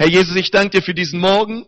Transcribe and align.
Herr 0.00 0.08
Jesus, 0.08 0.34
ich 0.34 0.50
danke 0.50 0.78
dir 0.78 0.82
für 0.82 0.94
diesen 0.94 1.20
Morgen 1.20 1.66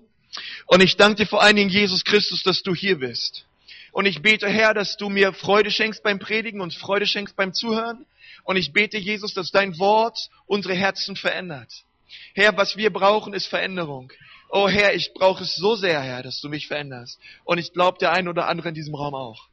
und 0.64 0.80
ich 0.82 0.96
danke 0.96 1.16
dir 1.16 1.26
vor 1.26 1.42
allen 1.42 1.56
Dingen, 1.56 1.68
Jesus 1.68 2.02
Christus, 2.02 2.42
dass 2.42 2.62
du 2.62 2.74
hier 2.74 2.98
bist. 2.98 3.44
Und 3.90 4.06
ich 4.06 4.22
bete, 4.22 4.48
Herr, 4.48 4.72
dass 4.72 4.96
du 4.96 5.10
mir 5.10 5.34
Freude 5.34 5.70
schenkst 5.70 6.02
beim 6.02 6.18
Predigen 6.18 6.62
und 6.62 6.72
Freude 6.72 7.06
schenkst 7.06 7.36
beim 7.36 7.52
Zuhören. 7.52 8.06
Und 8.44 8.56
ich 8.56 8.72
bete, 8.72 8.96
Jesus, 8.96 9.34
dass 9.34 9.50
dein 9.50 9.78
Wort 9.78 10.30
unsere 10.46 10.72
Herzen 10.72 11.14
verändert. 11.14 11.84
Herr, 12.32 12.56
was 12.56 12.78
wir 12.78 12.90
brauchen, 12.90 13.34
ist 13.34 13.48
Veränderung. 13.48 14.10
Oh 14.48 14.66
Herr, 14.66 14.94
ich 14.94 15.12
brauche 15.12 15.44
es 15.44 15.54
so 15.54 15.76
sehr, 15.76 16.00
Herr, 16.00 16.22
dass 16.22 16.40
du 16.40 16.48
mich 16.48 16.68
veränderst. 16.68 17.20
Und 17.44 17.58
ich 17.58 17.74
glaube, 17.74 17.98
der 17.98 18.12
ein 18.12 18.28
oder 18.28 18.48
andere 18.48 18.70
in 18.70 18.74
diesem 18.74 18.94
Raum 18.94 19.14
auch. 19.14 19.48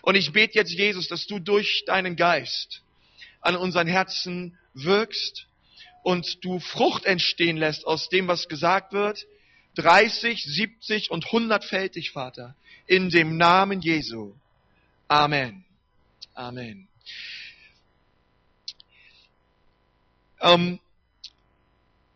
Und 0.00 0.14
ich 0.14 0.32
bete 0.32 0.54
jetzt, 0.54 0.72
Jesus, 0.72 1.08
dass 1.08 1.26
du 1.26 1.40
durch 1.40 1.84
deinen 1.84 2.16
Geist 2.16 2.80
an 3.42 3.54
unseren 3.54 3.86
Herzen 3.86 4.56
wirkst 4.72 5.46
und 6.04 6.44
du 6.44 6.60
Frucht 6.60 7.06
entstehen 7.06 7.56
lässt 7.56 7.86
aus 7.86 8.10
dem, 8.10 8.28
was 8.28 8.46
gesagt 8.46 8.92
wird. 8.92 9.26
30, 9.76 10.44
70 10.44 11.10
und 11.10 11.24
100-fältig, 11.24 12.12
Vater. 12.12 12.54
In 12.86 13.08
dem 13.08 13.38
Namen 13.38 13.80
Jesu. 13.80 14.34
Amen. 15.08 15.64
Amen. 16.34 16.86
Ähm, 20.40 20.78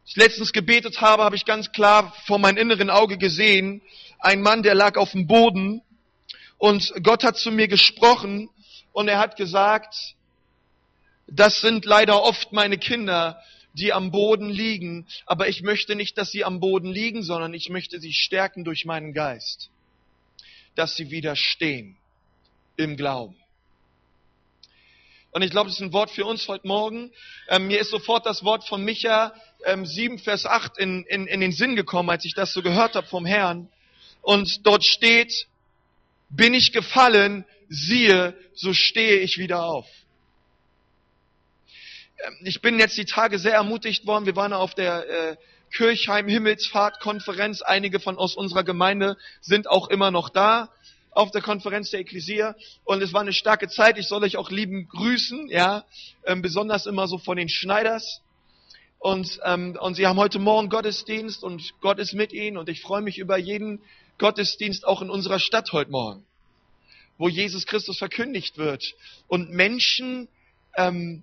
ich 0.05 0.17
letztens 0.17 0.53
gebetet 0.53 1.01
habe, 1.01 1.25
habe 1.25 1.37
ich 1.37 1.47
ganz 1.47 1.73
klar 1.73 2.15
vor 2.27 2.39
meinem 2.39 2.59
inneren 2.59 2.91
Auge 2.91 3.17
gesehen, 3.17 3.81
ein 4.19 4.43
Mann, 4.43 4.63
der 4.63 4.75
lag 4.75 4.99
auf 4.99 5.13
dem 5.13 5.27
Boden 5.27 5.81
und 6.59 6.93
Gott 7.03 7.25
hat 7.25 7.39
zu 7.39 7.51
mir 7.51 7.69
gesprochen 7.69 8.51
und 8.93 9.09
er 9.09 9.19
hat 9.19 9.37
gesagt, 9.37 10.15
das 11.27 11.63
sind 11.63 11.87
leider 11.87 12.23
oft 12.23 12.53
meine 12.53 12.77
Kinder, 12.77 13.43
die 13.79 13.93
am 13.93 14.11
Boden 14.11 14.51
liegen, 14.51 15.07
aber 15.27 15.49
ich 15.49 15.63
möchte 15.63 15.95
nicht, 15.95 16.19
dass 16.19 16.31
sie 16.31 16.45
am 16.45 16.61
Boden 16.61 16.93
liegen, 16.93 17.23
sondern 17.23 17.55
ich 17.55 17.69
möchte 17.71 18.01
sie 18.01 18.13
stärken 18.13 18.65
durch 18.65 18.85
meinen 18.85 19.13
Geist, 19.13 19.71
dass 20.75 20.97
sie 20.97 21.11
wieder 21.11 21.37
stehen 21.37 21.97
im 22.77 22.97
Glauben. 22.97 23.37
Und 25.31 25.43
ich 25.43 25.51
glaube, 25.51 25.69
das 25.69 25.77
ist 25.77 25.83
ein 25.83 25.93
Wort 25.93 26.11
für 26.11 26.25
uns 26.25 26.49
heute 26.49 26.67
Morgen. 26.67 27.13
Ähm, 27.49 27.67
mir 27.67 27.81
ist 27.81 27.91
sofort 27.91 28.27
das 28.27 28.45
Wort 28.45 28.67
von 28.67 28.83
Micha 28.83 29.35
ähm, 29.67 29.85
7, 29.85 30.19
Vers 30.19 30.47
8 30.47 30.79
in, 30.79 31.05
in, 31.05 31.27
in 31.27 31.41
den 31.41 31.53
Sinn 31.53 31.77
gekommen, 31.77 32.11
als 32.11 32.25
ich 32.25 32.35
das 32.35 32.53
so 32.53 32.63
gehört 32.63 32.95
habe 32.95 33.07
vom 33.07 33.27
Herrn. 33.27 33.69
Und 34.23 34.67
dort 34.67 34.85
steht, 34.85 35.47
bin 36.31 36.55
ich 36.55 36.73
gefallen, 36.73 37.45
siehe, 37.69 38.35
so 38.55 38.73
stehe 38.73 39.19
ich 39.19 39.39
wieder 39.39 39.65
auf. 39.65 39.87
Ähm, 42.25 42.37
ich 42.45 42.61
bin 42.61 42.79
jetzt 42.79 42.97
die 42.97 43.05
Tage 43.05 43.39
sehr 43.39 43.55
ermutigt 43.55 44.07
worden. 44.07 44.27
Wir 44.27 44.37
waren 44.37 44.53
auf 44.53 44.75
der 44.75 45.09
äh, 45.09 45.37
Kirchheim 45.73 46.29
Himmelsfahrt 46.29 47.01
Konferenz. 47.01 47.63
Einige 47.63 48.01
von 48.01 48.19
aus 48.19 48.35
unserer 48.35 48.65
Gemeinde 48.65 49.17
sind 49.41 49.69
auch 49.69 49.89
immer 49.89 50.11
noch 50.11 50.29
da 50.29 50.71
auf 51.11 51.31
der 51.33 51.43
Konferenz 51.43 51.91
der 51.91 52.01
Ekklesia 52.01 52.55
und 52.85 53.03
es 53.03 53.13
war 53.13 53.23
eine 53.23 53.33
starke 53.33 53.69
Zeit. 53.69 53.99
Ich 53.99 54.07
soll 54.07 54.23
euch 54.23 54.37
auch 54.37 54.51
lieben 54.51 54.87
grüßen, 54.89 55.49
ja, 55.49 55.85
ähm, 56.25 56.43
besonders 56.43 56.87
immer 56.87 57.09
so 57.09 57.19
von 57.19 57.37
den 57.37 57.49
Schneiders. 57.49 58.21
Und, 59.01 59.41
ähm, 59.45 59.77
und 59.81 59.95
sie 59.95 60.07
haben 60.07 60.19
heute 60.19 60.39
Morgen 60.39 60.69
Gottesdienst 60.69 61.43
und 61.43 61.75
Gott 61.81 61.99
ist 61.99 62.15
mit 62.15 62.33
ihnen 62.33 62.57
und 62.57 62.69
ich 62.69 62.83
freue 62.83 63.03
mich 63.03 63.19
über 63.19 63.37
jeden 63.37 63.81
Gottesdienst 64.19 64.87
auch 64.87 65.03
in 65.03 65.11
unserer 65.11 65.39
Stadt 65.39 65.73
heute 65.73 65.91
Morgen, 65.91 66.25
wo 67.17 67.29
Jesus 67.29 67.67
Christus 67.67 67.99
verkündigt 67.99 68.59
wird 68.59 68.95
und 69.29 69.51
Menschen 69.51 70.29
ähm, 70.77 71.23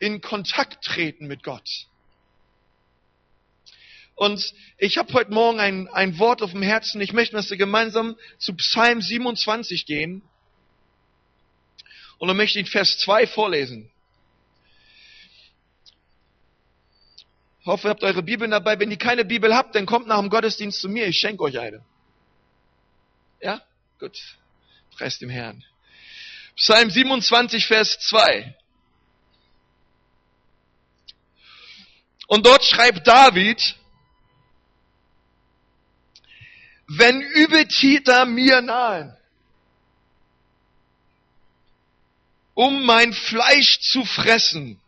in 0.00 0.20
Kontakt 0.20 0.84
treten 0.84 1.28
mit 1.28 1.44
Gott. 1.44 1.86
Und 4.16 4.52
ich 4.76 4.98
habe 4.98 5.12
heute 5.14 5.32
Morgen 5.32 5.60
ein, 5.60 5.88
ein 5.88 6.18
Wort 6.18 6.42
auf 6.42 6.50
dem 6.50 6.62
Herzen. 6.62 7.00
Ich 7.00 7.12
möchte, 7.12 7.36
dass 7.36 7.48
wir 7.48 7.56
gemeinsam 7.56 8.16
zu 8.38 8.54
Psalm 8.54 9.00
27 9.00 9.86
gehen. 9.86 10.22
Und 12.18 12.28
dann 12.28 12.36
möchte 12.36 12.60
ich 12.60 12.68
Vers 12.68 12.98
2 12.98 13.26
vorlesen. 13.26 13.90
Ich 17.60 17.66
hoffe, 17.66 17.88
ihr 17.88 17.90
habt 17.90 18.02
eure 18.02 18.22
Bibeln 18.22 18.50
dabei. 18.50 18.78
Wenn 18.78 18.90
ihr 18.90 18.98
keine 18.98 19.24
Bibel 19.24 19.54
habt, 19.54 19.74
dann 19.74 19.86
kommt 19.86 20.06
nach 20.06 20.20
dem 20.20 20.28
Gottesdienst 20.28 20.80
zu 20.80 20.88
mir. 20.88 21.06
Ich 21.06 21.18
schenke 21.18 21.42
euch 21.44 21.58
eine. 21.58 21.82
Ja? 23.40 23.62
Gut. 23.98 24.18
Preis 24.90 25.18
dem 25.18 25.30
Herrn. 25.30 25.64
Psalm 26.56 26.90
27, 26.90 27.66
Vers 27.66 27.98
2. 28.00 28.54
Und 32.30 32.46
dort 32.46 32.62
schreibt 32.62 33.08
David, 33.08 33.74
wenn 36.86 37.20
Übeltäter 37.20 38.24
mir 38.24 38.60
nahen, 38.60 39.16
um 42.54 42.86
mein 42.86 43.12
Fleisch 43.12 43.80
zu 43.80 44.04
fressen, 44.04 44.80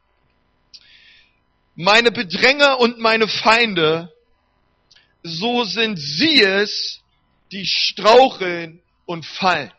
meine 1.75 2.13
Bedränger 2.13 2.79
und 2.79 3.01
meine 3.01 3.27
Feinde, 3.27 4.15
so 5.25 5.65
sind 5.65 5.97
sie 5.97 6.41
es, 6.43 7.01
die 7.51 7.67
straucheln 7.67 8.81
und 9.05 9.27
fallen. 9.27 9.73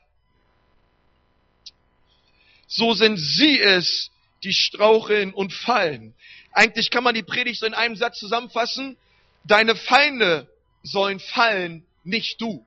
So 2.67 2.93
sind 2.93 3.15
sie 3.15 3.57
es, 3.61 4.11
die 4.43 4.53
straucheln 4.53 5.33
und 5.33 5.53
fallen. 5.53 6.13
Eigentlich 6.53 6.91
kann 6.91 7.03
man 7.03 7.15
die 7.15 7.23
Predigt 7.23 7.59
so 7.59 7.65
in 7.65 7.73
einem 7.73 7.95
Satz 7.95 8.19
zusammenfassen. 8.19 8.95
Deine 9.43 9.75
Feinde 9.75 10.47
sollen 10.83 11.19
fallen, 11.19 11.85
nicht 12.03 12.39
du. 12.39 12.65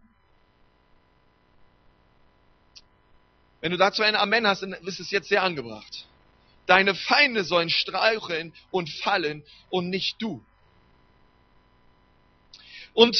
Wenn 3.60 3.70
du 3.70 3.78
dazu 3.78 4.02
ein 4.02 4.16
Amen 4.16 4.46
hast, 4.46 4.62
dann 4.62 4.72
ist 4.72 5.00
es 5.00 5.10
jetzt 5.10 5.28
sehr 5.28 5.42
angebracht. 5.42 6.06
Deine 6.66 6.94
Feinde 6.94 7.44
sollen 7.44 7.70
straucheln 7.70 8.52
und 8.70 8.90
fallen 8.90 9.44
und 9.70 9.88
nicht 9.88 10.20
du. 10.20 10.44
Und 12.92 13.16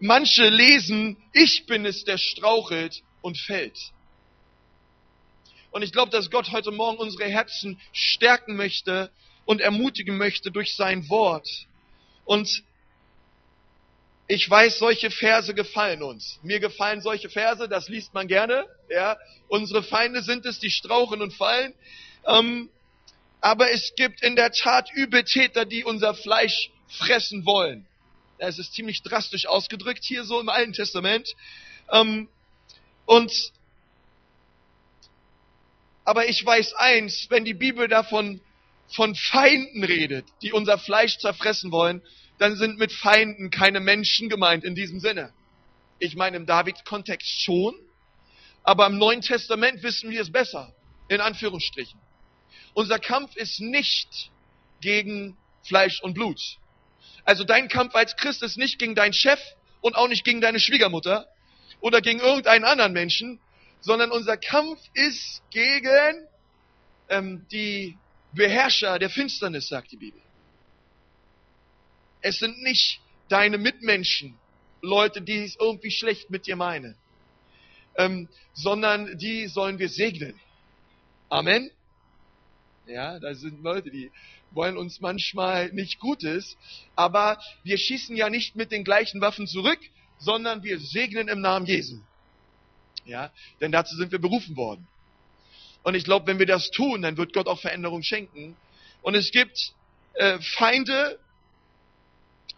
manche 0.00 0.48
lesen, 0.48 1.16
ich 1.32 1.66
bin 1.66 1.86
es, 1.86 2.04
der 2.04 2.18
strauchelt 2.18 3.02
und 3.20 3.38
fällt. 3.38 3.78
Und 5.70 5.82
ich 5.82 5.92
glaube, 5.92 6.10
dass 6.10 6.30
Gott 6.30 6.50
heute 6.50 6.70
Morgen 6.70 6.98
unsere 6.98 7.28
Herzen 7.28 7.80
stärken 7.92 8.56
möchte 8.56 9.12
und 9.48 9.62
ermutigen 9.62 10.18
möchte 10.18 10.50
durch 10.50 10.76
sein 10.76 11.08
Wort. 11.08 11.48
Und 12.26 12.64
ich 14.26 14.48
weiß, 14.48 14.78
solche 14.78 15.10
Verse 15.10 15.54
gefallen 15.54 16.02
uns. 16.02 16.38
Mir 16.42 16.60
gefallen 16.60 17.00
solche 17.00 17.30
Verse, 17.30 17.66
das 17.66 17.88
liest 17.88 18.12
man 18.12 18.28
gerne. 18.28 18.66
Ja, 18.90 19.16
unsere 19.48 19.82
Feinde 19.82 20.22
sind 20.22 20.44
es, 20.44 20.60
die 20.60 20.70
strauchen 20.70 21.22
und 21.22 21.32
fallen. 21.32 21.72
Ähm, 22.26 22.68
aber 23.40 23.70
es 23.70 23.94
gibt 23.96 24.22
in 24.22 24.36
der 24.36 24.52
Tat 24.52 24.92
Übeltäter, 24.92 25.64
die 25.64 25.82
unser 25.82 26.12
Fleisch 26.12 26.70
fressen 26.86 27.46
wollen. 27.46 27.86
Es 28.36 28.58
ist 28.58 28.74
ziemlich 28.74 29.02
drastisch 29.02 29.46
ausgedrückt 29.46 30.04
hier 30.04 30.24
so 30.24 30.40
im 30.40 30.50
Alten 30.50 30.74
Testament. 30.74 31.34
Ähm, 31.90 32.28
und 33.06 33.32
aber 36.04 36.28
ich 36.28 36.44
weiß 36.44 36.74
eins, 36.74 37.28
wenn 37.30 37.46
die 37.46 37.54
Bibel 37.54 37.88
davon 37.88 38.42
von 38.88 39.14
Feinden 39.14 39.84
redet, 39.84 40.26
die 40.42 40.52
unser 40.52 40.78
Fleisch 40.78 41.18
zerfressen 41.18 41.70
wollen, 41.70 42.02
dann 42.38 42.56
sind 42.56 42.78
mit 42.78 42.92
Feinden 42.92 43.50
keine 43.50 43.80
Menschen 43.80 44.28
gemeint 44.28 44.64
in 44.64 44.74
diesem 44.74 45.00
Sinne. 45.00 45.32
Ich 45.98 46.16
meine 46.16 46.36
im 46.36 46.46
David-Kontext 46.46 47.42
schon, 47.42 47.74
aber 48.62 48.86
im 48.86 48.98
Neuen 48.98 49.20
Testament 49.20 49.82
wissen 49.82 50.10
wir 50.10 50.22
es 50.22 50.30
besser, 50.30 50.72
in 51.08 51.20
Anführungsstrichen. 51.20 51.98
Unser 52.74 52.98
Kampf 52.98 53.36
ist 53.36 53.60
nicht 53.60 54.30
gegen 54.80 55.36
Fleisch 55.62 56.00
und 56.00 56.14
Blut. 56.14 56.40
Also 57.24 57.44
dein 57.44 57.68
Kampf 57.68 57.94
als 57.94 58.16
Christ 58.16 58.42
ist 58.42 58.56
nicht 58.56 58.78
gegen 58.78 58.94
deinen 58.94 59.12
Chef 59.12 59.40
und 59.80 59.96
auch 59.96 60.08
nicht 60.08 60.24
gegen 60.24 60.40
deine 60.40 60.60
Schwiegermutter 60.60 61.26
oder 61.80 62.00
gegen 62.00 62.20
irgendeinen 62.20 62.64
anderen 62.64 62.92
Menschen, 62.92 63.40
sondern 63.80 64.10
unser 64.10 64.36
Kampf 64.36 64.78
ist 64.94 65.42
gegen 65.50 66.26
ähm, 67.08 67.46
die 67.50 67.96
Beherrscher 68.32 68.98
der 68.98 69.10
Finsternis, 69.10 69.68
sagt 69.68 69.92
die 69.92 69.96
Bibel. 69.96 70.20
Es 72.20 72.38
sind 72.38 72.62
nicht 72.62 73.00
deine 73.28 73.58
Mitmenschen, 73.58 74.38
Leute, 74.82 75.22
die 75.22 75.44
es 75.44 75.56
irgendwie 75.56 75.90
schlecht 75.90 76.30
mit 76.30 76.46
dir 76.46 76.56
meinen, 76.56 76.96
ähm, 77.96 78.28
sondern 78.54 79.18
die 79.18 79.46
sollen 79.46 79.78
wir 79.78 79.88
segnen. 79.88 80.38
Amen. 81.28 81.70
Ja, 82.86 83.18
da 83.18 83.34
sind 83.34 83.62
Leute, 83.62 83.90
die 83.90 84.10
wollen 84.50 84.76
uns 84.76 85.00
manchmal 85.00 85.70
nicht 85.72 85.98
Gutes, 85.98 86.56
aber 86.96 87.38
wir 87.64 87.76
schießen 87.76 88.16
ja 88.16 88.30
nicht 88.30 88.56
mit 88.56 88.72
den 88.72 88.82
gleichen 88.84 89.20
Waffen 89.20 89.46
zurück, 89.46 89.80
sondern 90.18 90.62
wir 90.62 90.80
segnen 90.80 91.28
im 91.28 91.40
Namen 91.40 91.66
Jesu. 91.66 92.00
Ja, 93.04 93.30
denn 93.60 93.72
dazu 93.72 93.96
sind 93.96 94.12
wir 94.12 94.18
berufen 94.18 94.56
worden. 94.56 94.86
Und 95.88 95.94
ich 95.94 96.04
glaube, 96.04 96.26
wenn 96.26 96.38
wir 96.38 96.44
das 96.44 96.70
tun, 96.70 97.00
dann 97.00 97.16
wird 97.16 97.32
Gott 97.32 97.46
auch 97.46 97.58
Veränderung 97.58 98.02
schenken. 98.02 98.54
Und 99.00 99.14
es 99.14 99.30
gibt 99.30 99.72
äh, 100.12 100.38
Feinde, 100.38 101.18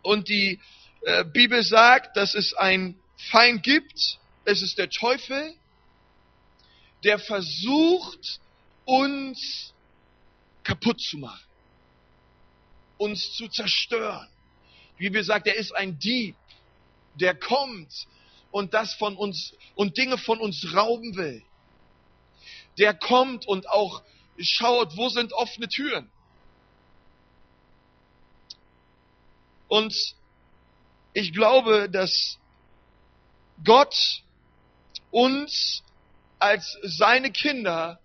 Und 0.03 0.29
die 0.29 0.59
äh, 1.03 1.25
Bibel 1.25 1.63
sagt, 1.63 2.17
dass 2.17 2.35
es 2.35 2.55
ein 2.55 2.99
Feind 3.31 3.63
gibt. 3.63 4.19
Es 4.45 4.63
ist 4.63 4.79
der 4.79 4.91
Teufel, 4.91 5.55
der 7.05 7.21
versucht, 7.21 8.41
uns 8.85 9.73
kaputt 10.65 11.01
zu 11.01 11.19
machen, 11.19 11.47
uns 12.99 13.35
zu 13.35 13.47
zerstören. 13.47 14.27
Die 14.99 15.05
Bibel 15.05 15.23
sagt, 15.23 15.47
er 15.47 15.55
ist 15.55 15.71
ein 15.71 16.01
Dieb, 16.01 16.35
der 17.15 17.37
kommt 17.37 18.09
und 18.51 18.75
das 18.75 18.95
von 18.95 19.17
uns 19.17 19.55
und 19.77 19.99
Dinge 19.99 20.19
von 20.19 20.41
uns 20.41 20.75
rauben 20.75 21.15
will. 21.15 21.45
Der 22.81 22.95
kommt 22.95 23.47
und 23.47 23.69
auch 23.69 24.03
schaut, 24.39 24.97
wo 24.97 25.09
sind 25.11 25.33
offene 25.35 25.69
Türen. 25.69 26.11
Und 29.69 29.95
ich 31.13 31.33
glaube, 31.33 31.89
dass 31.91 32.39
Gott 33.65 34.23
uns 35.11 35.83
als 36.39 36.79
seine 36.83 37.31
Kinder 37.31 38.01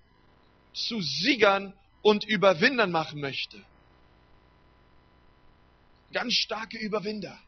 zu 0.74 1.01
Siegern 1.01 1.74
und 2.01 2.25
Überwindern 2.25 2.92
machen 2.92 3.22
möchte. 3.22 3.63
Ganz 6.12 6.33
starke 6.33 6.77
Überwinder. 6.77 7.39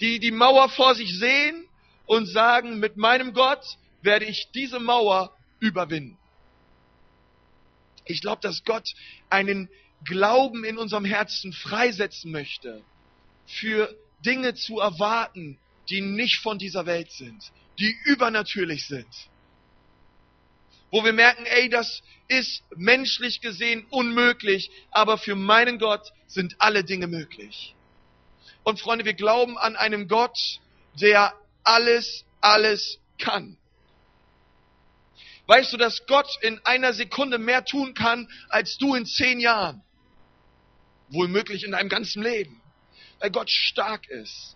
Die 0.00 0.20
die 0.20 0.30
Mauer 0.30 0.68
vor 0.68 0.94
sich 0.94 1.18
sehen 1.18 1.68
und 2.06 2.26
sagen, 2.26 2.78
mit 2.78 2.96
meinem 2.96 3.34
Gott 3.34 3.76
werde 4.02 4.24
ich 4.24 4.48
diese 4.54 4.78
Mauer 4.78 5.36
überwinden. 5.60 6.18
Ich 8.04 8.20
glaube, 8.20 8.42
dass 8.42 8.64
Gott 8.64 8.94
einen 9.28 9.68
Glauben 10.04 10.64
in 10.64 10.78
unserem 10.78 11.04
Herzen 11.04 11.52
freisetzen 11.52 12.32
möchte, 12.32 12.82
für 13.46 13.94
Dinge 14.24 14.54
zu 14.54 14.80
erwarten, 14.80 15.58
die 15.88 16.00
nicht 16.00 16.40
von 16.40 16.58
dieser 16.58 16.86
Welt 16.86 17.12
sind, 17.12 17.52
die 17.78 17.94
übernatürlich 18.04 18.86
sind. 18.86 19.08
Wo 20.90 21.04
wir 21.04 21.12
merken, 21.12 21.44
ey, 21.46 21.68
das 21.68 22.02
ist 22.28 22.62
menschlich 22.76 23.40
gesehen 23.40 23.86
unmöglich, 23.90 24.70
aber 24.90 25.18
für 25.18 25.34
meinen 25.34 25.78
Gott 25.78 26.12
sind 26.26 26.56
alle 26.58 26.84
Dinge 26.84 27.06
möglich. 27.06 27.74
Und 28.64 28.80
Freunde, 28.80 29.04
wir 29.04 29.14
glauben 29.14 29.56
an 29.56 29.76
einen 29.76 30.08
Gott, 30.08 30.38
der 31.00 31.34
alles, 31.64 32.24
alles 32.40 32.98
kann. 33.18 33.56
Weißt 35.50 35.72
du, 35.72 35.76
dass 35.76 36.06
Gott 36.06 36.28
in 36.42 36.64
einer 36.64 36.92
Sekunde 36.92 37.36
mehr 37.36 37.64
tun 37.64 37.92
kann, 37.92 38.28
als 38.50 38.78
du 38.78 38.94
in 38.94 39.04
zehn 39.04 39.40
Jahren? 39.40 39.82
Wohl 41.08 41.26
möglich 41.26 41.64
in 41.64 41.72
deinem 41.72 41.88
ganzen 41.88 42.22
Leben. 42.22 42.62
Weil 43.18 43.32
Gott 43.32 43.50
stark 43.50 44.08
ist. 44.08 44.54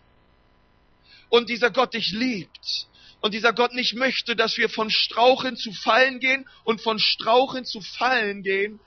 Und 1.31 1.49
dieser 1.49 1.73
Gott 1.73 1.95
dich 1.95 2.13
liebt. 2.13 2.87
Und 3.21 3.35
dieser 3.35 3.53
Gott 3.53 3.75
nicht 3.75 3.95
möchte, 3.95 4.37
dass 4.37 4.57
wir 4.57 4.69
von 4.69 4.89
Strauchen 4.89 5.57
zu 5.57 5.73
Fallen 5.73 6.21
gehen 6.21 6.49
und 6.63 6.81
von 6.81 7.01
Strauchen 7.01 7.65
zu 7.65 7.81
Fallen 7.81 8.45
gehen, 8.45 8.79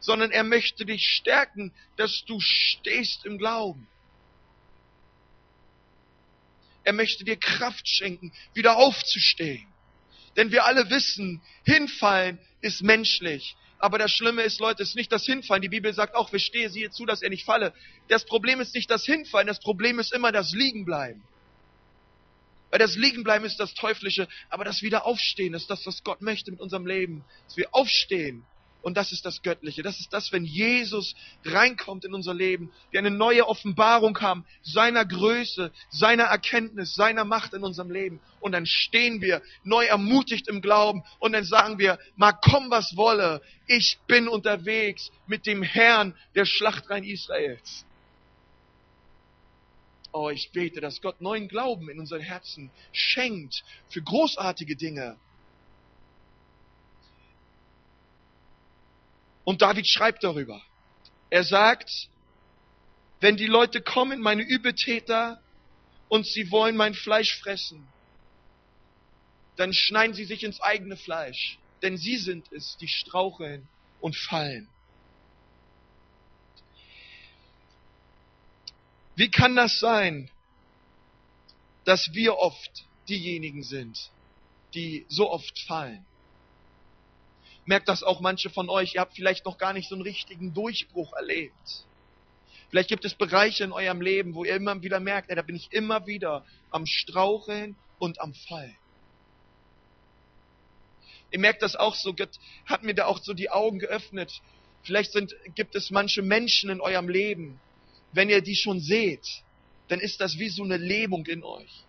sondern 0.00 0.32
er 0.32 0.44
möchte 0.44 0.84
dich 0.84 1.06
stärken, 1.06 1.72
dass 1.96 2.26
du 2.26 2.40
stehst 2.40 3.24
im 3.24 3.38
Glauben. 3.38 3.88
Er 6.82 6.92
möchte 6.92 7.24
dir 7.24 7.38
Kraft 7.38 7.88
schenken, 7.88 8.34
wieder 8.52 8.76
aufzustehen. 8.76 9.66
Denn 10.36 10.50
wir 10.50 10.64
alle 10.64 10.90
wissen, 10.90 11.42
hinfallen 11.64 12.38
ist 12.60 12.82
menschlich. 12.82 13.56
Aber 13.78 13.98
das 13.98 14.12
Schlimme 14.12 14.42
ist, 14.42 14.60
Leute, 14.60 14.82
ist 14.82 14.96
nicht 14.96 15.12
das 15.12 15.26
Hinfallen. 15.26 15.62
Die 15.62 15.68
Bibel 15.68 15.92
sagt 15.92 16.14
auch, 16.14 16.32
wer 16.32 16.38
stehe, 16.38 16.70
siehe 16.70 16.90
zu, 16.90 17.04
dass 17.04 17.22
er 17.22 17.30
nicht 17.30 17.44
falle. 17.44 17.74
Das 18.08 18.24
Problem 18.24 18.60
ist 18.60 18.74
nicht 18.74 18.90
das 18.90 19.04
Hinfallen, 19.04 19.46
das 19.46 19.60
Problem 19.60 19.98
ist 19.98 20.12
immer 20.12 20.32
das 20.32 20.52
Liegenbleiben. 20.52 21.22
Weil 22.70 22.78
das 22.78 22.96
Liegenbleiben 22.96 23.46
ist 23.46 23.60
das 23.60 23.74
Teuflische, 23.74 24.26
aber 24.48 24.64
das 24.64 24.82
Wiederaufstehen 24.82 25.54
ist 25.54 25.70
das, 25.70 25.86
was 25.86 26.02
Gott 26.02 26.22
möchte 26.22 26.50
mit 26.50 26.60
unserem 26.60 26.86
Leben. 26.86 27.24
Dass 27.46 27.56
wir 27.56 27.68
aufstehen 27.72 28.44
und 28.84 28.98
das 28.98 29.12
ist 29.12 29.24
das 29.24 29.40
Göttliche. 29.40 29.82
Das 29.82 29.98
ist 29.98 30.12
das, 30.12 30.30
wenn 30.30 30.44
Jesus 30.44 31.14
reinkommt 31.42 32.04
in 32.04 32.12
unser 32.12 32.34
Leben, 32.34 32.70
wir 32.90 33.00
eine 33.00 33.10
neue 33.10 33.48
Offenbarung 33.48 34.20
haben, 34.20 34.44
seiner 34.62 35.06
Größe, 35.06 35.72
seiner 35.88 36.24
Erkenntnis, 36.24 36.94
seiner 36.94 37.24
Macht 37.24 37.54
in 37.54 37.64
unserem 37.64 37.90
Leben. 37.90 38.20
Und 38.40 38.52
dann 38.52 38.66
stehen 38.66 39.22
wir 39.22 39.40
neu 39.62 39.86
ermutigt 39.86 40.48
im 40.48 40.60
Glauben 40.60 41.02
und 41.18 41.32
dann 41.32 41.44
sagen 41.44 41.78
wir, 41.78 41.98
mag 42.16 42.42
komm 42.42 42.70
was 42.70 42.94
wolle, 42.94 43.40
ich 43.66 43.98
bin 44.06 44.28
unterwegs 44.28 45.10
mit 45.26 45.46
dem 45.46 45.62
Herrn 45.62 46.14
der 46.34 46.44
Schlachtrein 46.44 47.04
Israels. 47.04 47.86
Oh, 50.12 50.28
ich 50.28 50.52
bete, 50.52 50.82
dass 50.82 51.00
Gott 51.00 51.22
neuen 51.22 51.48
Glauben 51.48 51.88
in 51.88 51.98
unseren 51.98 52.20
Herzen 52.20 52.70
schenkt 52.92 53.64
für 53.88 54.02
großartige 54.02 54.76
Dinge, 54.76 55.16
Und 59.44 59.62
David 59.62 59.86
schreibt 59.86 60.24
darüber. 60.24 60.62
Er 61.30 61.44
sagt, 61.44 62.08
wenn 63.20 63.36
die 63.36 63.46
Leute 63.46 63.80
kommen, 63.80 64.20
meine 64.20 64.42
Übeltäter, 64.42 65.40
und 66.08 66.26
sie 66.26 66.50
wollen 66.50 66.76
mein 66.76 66.94
Fleisch 66.94 67.36
fressen, 67.40 67.86
dann 69.56 69.72
schneiden 69.72 70.14
sie 70.14 70.24
sich 70.24 70.44
ins 70.44 70.60
eigene 70.60 70.96
Fleisch, 70.96 71.58
denn 71.82 71.96
sie 71.96 72.16
sind 72.16 72.50
es, 72.52 72.76
die 72.76 72.88
straucheln 72.88 73.68
und 74.00 74.16
fallen. 74.16 74.68
Wie 79.16 79.30
kann 79.30 79.54
das 79.54 79.78
sein, 79.78 80.28
dass 81.84 82.12
wir 82.12 82.36
oft 82.38 82.84
diejenigen 83.08 83.62
sind, 83.62 84.10
die 84.74 85.06
so 85.08 85.30
oft 85.30 85.58
fallen? 85.60 86.04
Merkt 87.66 87.88
das 87.88 88.02
auch 88.02 88.20
manche 88.20 88.50
von 88.50 88.68
euch, 88.68 88.94
ihr 88.94 89.00
habt 89.00 89.14
vielleicht 89.14 89.44
noch 89.44 89.58
gar 89.58 89.72
nicht 89.72 89.88
so 89.88 89.94
einen 89.94 90.02
richtigen 90.02 90.52
Durchbruch 90.54 91.12
erlebt. 91.14 91.84
Vielleicht 92.70 92.88
gibt 92.88 93.04
es 93.04 93.14
Bereiche 93.14 93.64
in 93.64 93.72
eurem 93.72 94.00
Leben, 94.00 94.34
wo 94.34 94.44
ihr 94.44 94.56
immer 94.56 94.82
wieder 94.82 95.00
merkt, 95.00 95.30
ey, 95.30 95.36
da 95.36 95.42
bin 95.42 95.56
ich 95.56 95.72
immer 95.72 96.06
wieder 96.06 96.44
am 96.70 96.86
Straucheln 96.86 97.76
und 97.98 98.20
am 98.20 98.34
Fall. 98.34 98.74
Ihr 101.30 101.38
merkt 101.38 101.62
das 101.62 101.76
auch 101.76 101.94
so, 101.94 102.14
Gott 102.14 102.30
hat 102.66 102.82
mir 102.82 102.94
da 102.94 103.06
auch 103.06 103.22
so 103.22 103.34
die 103.34 103.50
Augen 103.50 103.78
geöffnet. 103.78 104.40
Vielleicht 104.82 105.12
sind, 105.12 105.34
gibt 105.54 105.74
es 105.74 105.90
manche 105.90 106.22
Menschen 106.22 106.70
in 106.70 106.80
eurem 106.80 107.08
Leben, 107.08 107.60
wenn 108.12 108.28
ihr 108.28 108.40
die 108.40 108.54
schon 108.54 108.80
seht, 108.80 109.26
dann 109.88 110.00
ist 110.00 110.20
das 110.20 110.38
wie 110.38 110.48
so 110.48 110.62
eine 110.62 110.76
Lähmung 110.76 111.26
in 111.26 111.42
euch. 111.42 111.84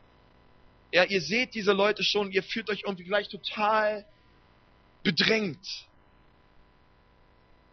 Ja, 0.92 1.04
ihr 1.04 1.22
seht 1.22 1.56
diese 1.56 1.74
Leute 1.74 2.04
schon, 2.04 2.32
ihr 2.32 2.44
fühlt 2.44 2.70
euch 2.70 2.84
irgendwie 2.84 3.04
gleich 3.04 3.28
total 3.30 4.06
bedrängt. 5.06 5.86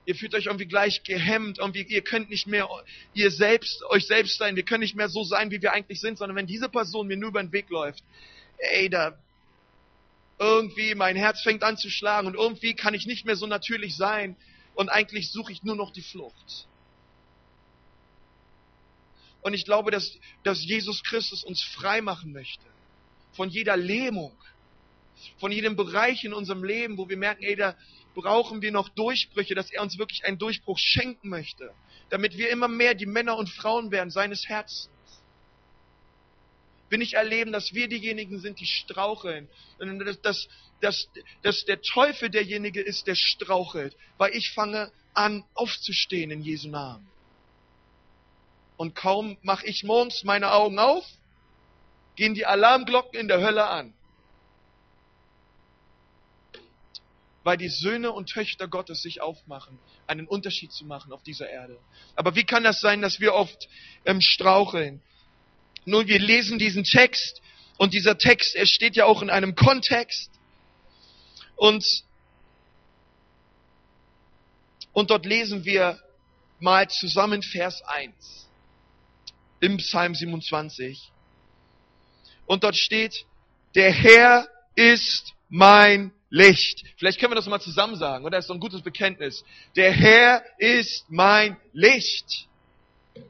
Ihr 0.04 0.14
fühlt 0.14 0.34
euch 0.34 0.46
irgendwie 0.46 0.66
gleich 0.66 1.02
gehemmt, 1.02 1.58
irgendwie, 1.58 1.82
ihr 1.82 2.02
könnt 2.02 2.28
nicht 2.28 2.46
mehr 2.46 2.68
ihr 3.14 3.30
selbst, 3.30 3.82
euch 3.84 4.06
selbst 4.06 4.36
sein, 4.38 4.54
wir 4.54 4.64
können 4.64 4.82
nicht 4.82 4.96
mehr 4.96 5.08
so 5.08 5.24
sein, 5.24 5.50
wie 5.50 5.62
wir 5.62 5.72
eigentlich 5.72 6.00
sind, 6.00 6.18
sondern 6.18 6.36
wenn 6.36 6.46
diese 6.46 6.68
Person 6.68 7.06
mir 7.06 7.16
nur 7.16 7.30
über 7.30 7.42
den 7.42 7.52
Weg 7.52 7.70
läuft, 7.70 8.04
ey, 8.58 8.90
da, 8.90 9.18
irgendwie 10.38 10.94
mein 10.94 11.16
Herz 11.16 11.40
fängt 11.40 11.62
an 11.62 11.76
zu 11.76 11.88
schlagen 11.88 12.26
und 12.26 12.34
irgendwie 12.34 12.74
kann 12.74 12.94
ich 12.94 13.06
nicht 13.06 13.24
mehr 13.24 13.36
so 13.36 13.46
natürlich 13.46 13.96
sein 13.96 14.36
und 14.74 14.88
eigentlich 14.88 15.30
suche 15.30 15.52
ich 15.52 15.62
nur 15.62 15.76
noch 15.76 15.92
die 15.92 16.02
Flucht. 16.02 16.66
Und 19.40 19.54
ich 19.54 19.64
glaube, 19.64 19.90
dass, 19.90 20.18
dass 20.42 20.62
Jesus 20.64 21.02
Christus 21.02 21.44
uns 21.44 21.62
frei 21.62 22.00
machen 22.02 22.32
möchte 22.32 22.66
von 23.32 23.48
jeder 23.48 23.76
Lähmung, 23.76 24.36
von 25.38 25.52
jedem 25.52 25.76
Bereich 25.76 26.24
in 26.24 26.32
unserem 26.32 26.64
Leben, 26.64 26.98
wo 26.98 27.08
wir 27.08 27.16
merken, 27.16 27.42
ey, 27.42 27.56
da 27.56 27.76
brauchen 28.14 28.62
wir 28.62 28.72
noch 28.72 28.88
Durchbrüche, 28.90 29.54
dass 29.54 29.70
er 29.70 29.82
uns 29.82 29.98
wirklich 29.98 30.24
einen 30.24 30.38
Durchbruch 30.38 30.78
schenken 30.78 31.28
möchte, 31.28 31.72
damit 32.10 32.36
wir 32.36 32.50
immer 32.50 32.68
mehr 32.68 32.94
die 32.94 33.06
Männer 33.06 33.36
und 33.36 33.48
Frauen 33.48 33.90
werden 33.90 34.10
seines 34.10 34.48
Herzens. 34.48 34.90
Wir 36.88 36.98
nicht 36.98 37.14
erleben, 37.14 37.52
dass 37.52 37.72
wir 37.72 37.88
diejenigen 37.88 38.38
sind, 38.38 38.60
die 38.60 38.66
straucheln, 38.66 39.48
dass, 39.78 40.20
dass, 40.20 40.48
dass, 40.82 41.08
dass 41.42 41.64
der 41.64 41.80
Teufel 41.80 42.28
derjenige 42.28 42.82
ist, 42.82 43.06
der 43.06 43.14
strauchelt, 43.14 43.96
weil 44.18 44.34
ich 44.36 44.50
fange 44.50 44.92
an 45.14 45.42
aufzustehen 45.54 46.30
in 46.30 46.42
Jesu 46.42 46.68
Namen. 46.68 47.08
Und 48.76 48.94
kaum 48.94 49.38
mache 49.42 49.66
ich 49.66 49.84
morgens 49.84 50.24
meine 50.24 50.52
Augen 50.52 50.78
auf, 50.78 51.06
gehen 52.16 52.34
die 52.34 52.44
Alarmglocken 52.44 53.18
in 53.18 53.28
der 53.28 53.40
Hölle 53.40 53.68
an. 53.68 53.94
Weil 57.44 57.56
die 57.56 57.68
Söhne 57.68 58.12
und 58.12 58.28
Töchter 58.28 58.68
Gottes 58.68 59.02
sich 59.02 59.20
aufmachen, 59.20 59.78
einen 60.06 60.26
Unterschied 60.26 60.72
zu 60.72 60.84
machen 60.84 61.12
auf 61.12 61.22
dieser 61.22 61.48
Erde. 61.48 61.78
Aber 62.14 62.36
wie 62.36 62.44
kann 62.44 62.64
das 62.64 62.80
sein, 62.80 63.02
dass 63.02 63.20
wir 63.20 63.34
oft 63.34 63.68
ähm, 64.04 64.20
straucheln? 64.20 65.00
Nun, 65.84 66.06
wir 66.06 66.18
lesen 66.18 66.58
diesen 66.58 66.84
Text 66.84 67.42
und 67.76 67.94
dieser 67.94 68.16
Text, 68.18 68.54
er 68.54 68.66
steht 68.66 68.94
ja 68.96 69.06
auch 69.06 69.22
in 69.22 69.30
einem 69.30 69.54
Kontext 69.54 70.30
und, 71.56 72.04
und 74.92 75.10
dort 75.10 75.26
lesen 75.26 75.64
wir 75.64 76.00
mal 76.60 76.88
zusammen 76.88 77.42
Vers 77.42 77.82
1. 77.82 78.48
im 79.60 79.78
Psalm 79.78 80.14
27. 80.14 81.10
Und 82.46 82.62
dort 82.62 82.76
steht, 82.76 83.26
der 83.74 83.90
Herr 83.90 84.48
ist 84.76 85.32
mein 85.48 86.12
Licht. 86.32 86.82
Vielleicht 86.96 87.20
können 87.20 87.32
wir 87.32 87.36
das 87.36 87.46
mal 87.46 87.60
zusammen 87.60 87.94
sagen, 87.94 88.24
oder? 88.24 88.38
Das 88.38 88.44
ist 88.44 88.48
so 88.48 88.54
ein 88.54 88.60
gutes 88.60 88.80
Bekenntnis. 88.80 89.44
Der 89.76 89.92
Herr 89.92 90.42
ist 90.56 91.04
mein 91.10 91.58
Licht. 91.74 92.48
Und 93.14 93.24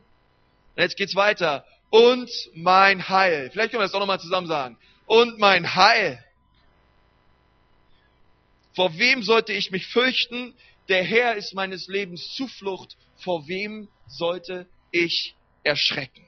jetzt 0.77 0.97
geht's 0.97 1.17
weiter. 1.17 1.67
Und 1.91 2.31
mein 2.55 3.09
Heil. 3.09 3.51
Vielleicht 3.51 3.73
können 3.73 3.81
wir 3.81 3.87
das 3.87 3.95
auch 3.95 3.99
nochmal 3.99 4.21
zusammen 4.21 4.47
sagen. 4.47 4.79
Und 5.07 5.41
mein 5.41 5.75
Heil. 5.75 6.25
Vor 8.77 8.97
wem 8.97 9.25
sollte 9.25 9.53
ich 9.53 9.73
mich 9.73 9.89
fürchten? 9.89 10.55
Der 10.89 11.03
Herr 11.03 11.35
ist 11.35 11.55
meines 11.55 11.89
Lebens 11.89 12.33
Zuflucht. 12.37 12.97
Vor 13.17 13.49
wem 13.49 13.89
sollte 14.07 14.69
ich 14.93 15.35
erschrecken? 15.65 16.25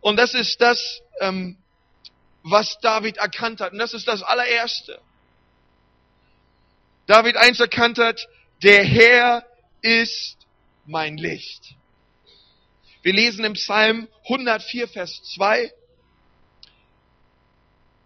Und 0.00 0.16
das 0.16 0.32
ist 0.34 0.60
das, 0.60 1.02
ähm, 1.18 1.56
was 2.44 2.78
David 2.82 3.16
erkannt 3.16 3.60
hat. 3.60 3.72
Und 3.72 3.80
das 3.80 3.94
ist 3.94 4.06
das 4.06 4.22
allererste. 4.22 5.00
David 7.10 7.36
eins 7.38 7.58
erkannt 7.58 7.98
hat, 7.98 8.28
der 8.62 8.84
Herr 8.84 9.44
ist 9.82 10.36
mein 10.86 11.16
Licht. 11.16 11.74
Wir 13.02 13.12
lesen 13.12 13.44
im 13.44 13.54
Psalm 13.54 14.06
104, 14.28 14.86
Vers 14.86 15.20
2, 15.34 15.72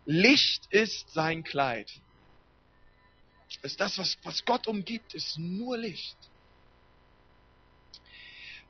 Licht 0.06 0.68
ist 0.70 1.10
sein 1.10 1.44
Kleid. 1.44 1.92
Ist 3.60 3.78
das, 3.78 3.98
was, 3.98 4.16
was 4.22 4.42
Gott 4.46 4.66
umgibt, 4.68 5.12
ist 5.12 5.36
nur 5.36 5.76
Licht. 5.76 6.16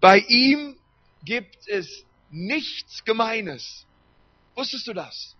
Bei 0.00 0.18
ihm 0.18 0.76
gibt 1.22 1.68
es 1.68 2.04
nichts 2.30 3.04
Gemeines. 3.04 3.86
Wusstest 4.56 4.88
du 4.88 4.94
das? 4.94 5.36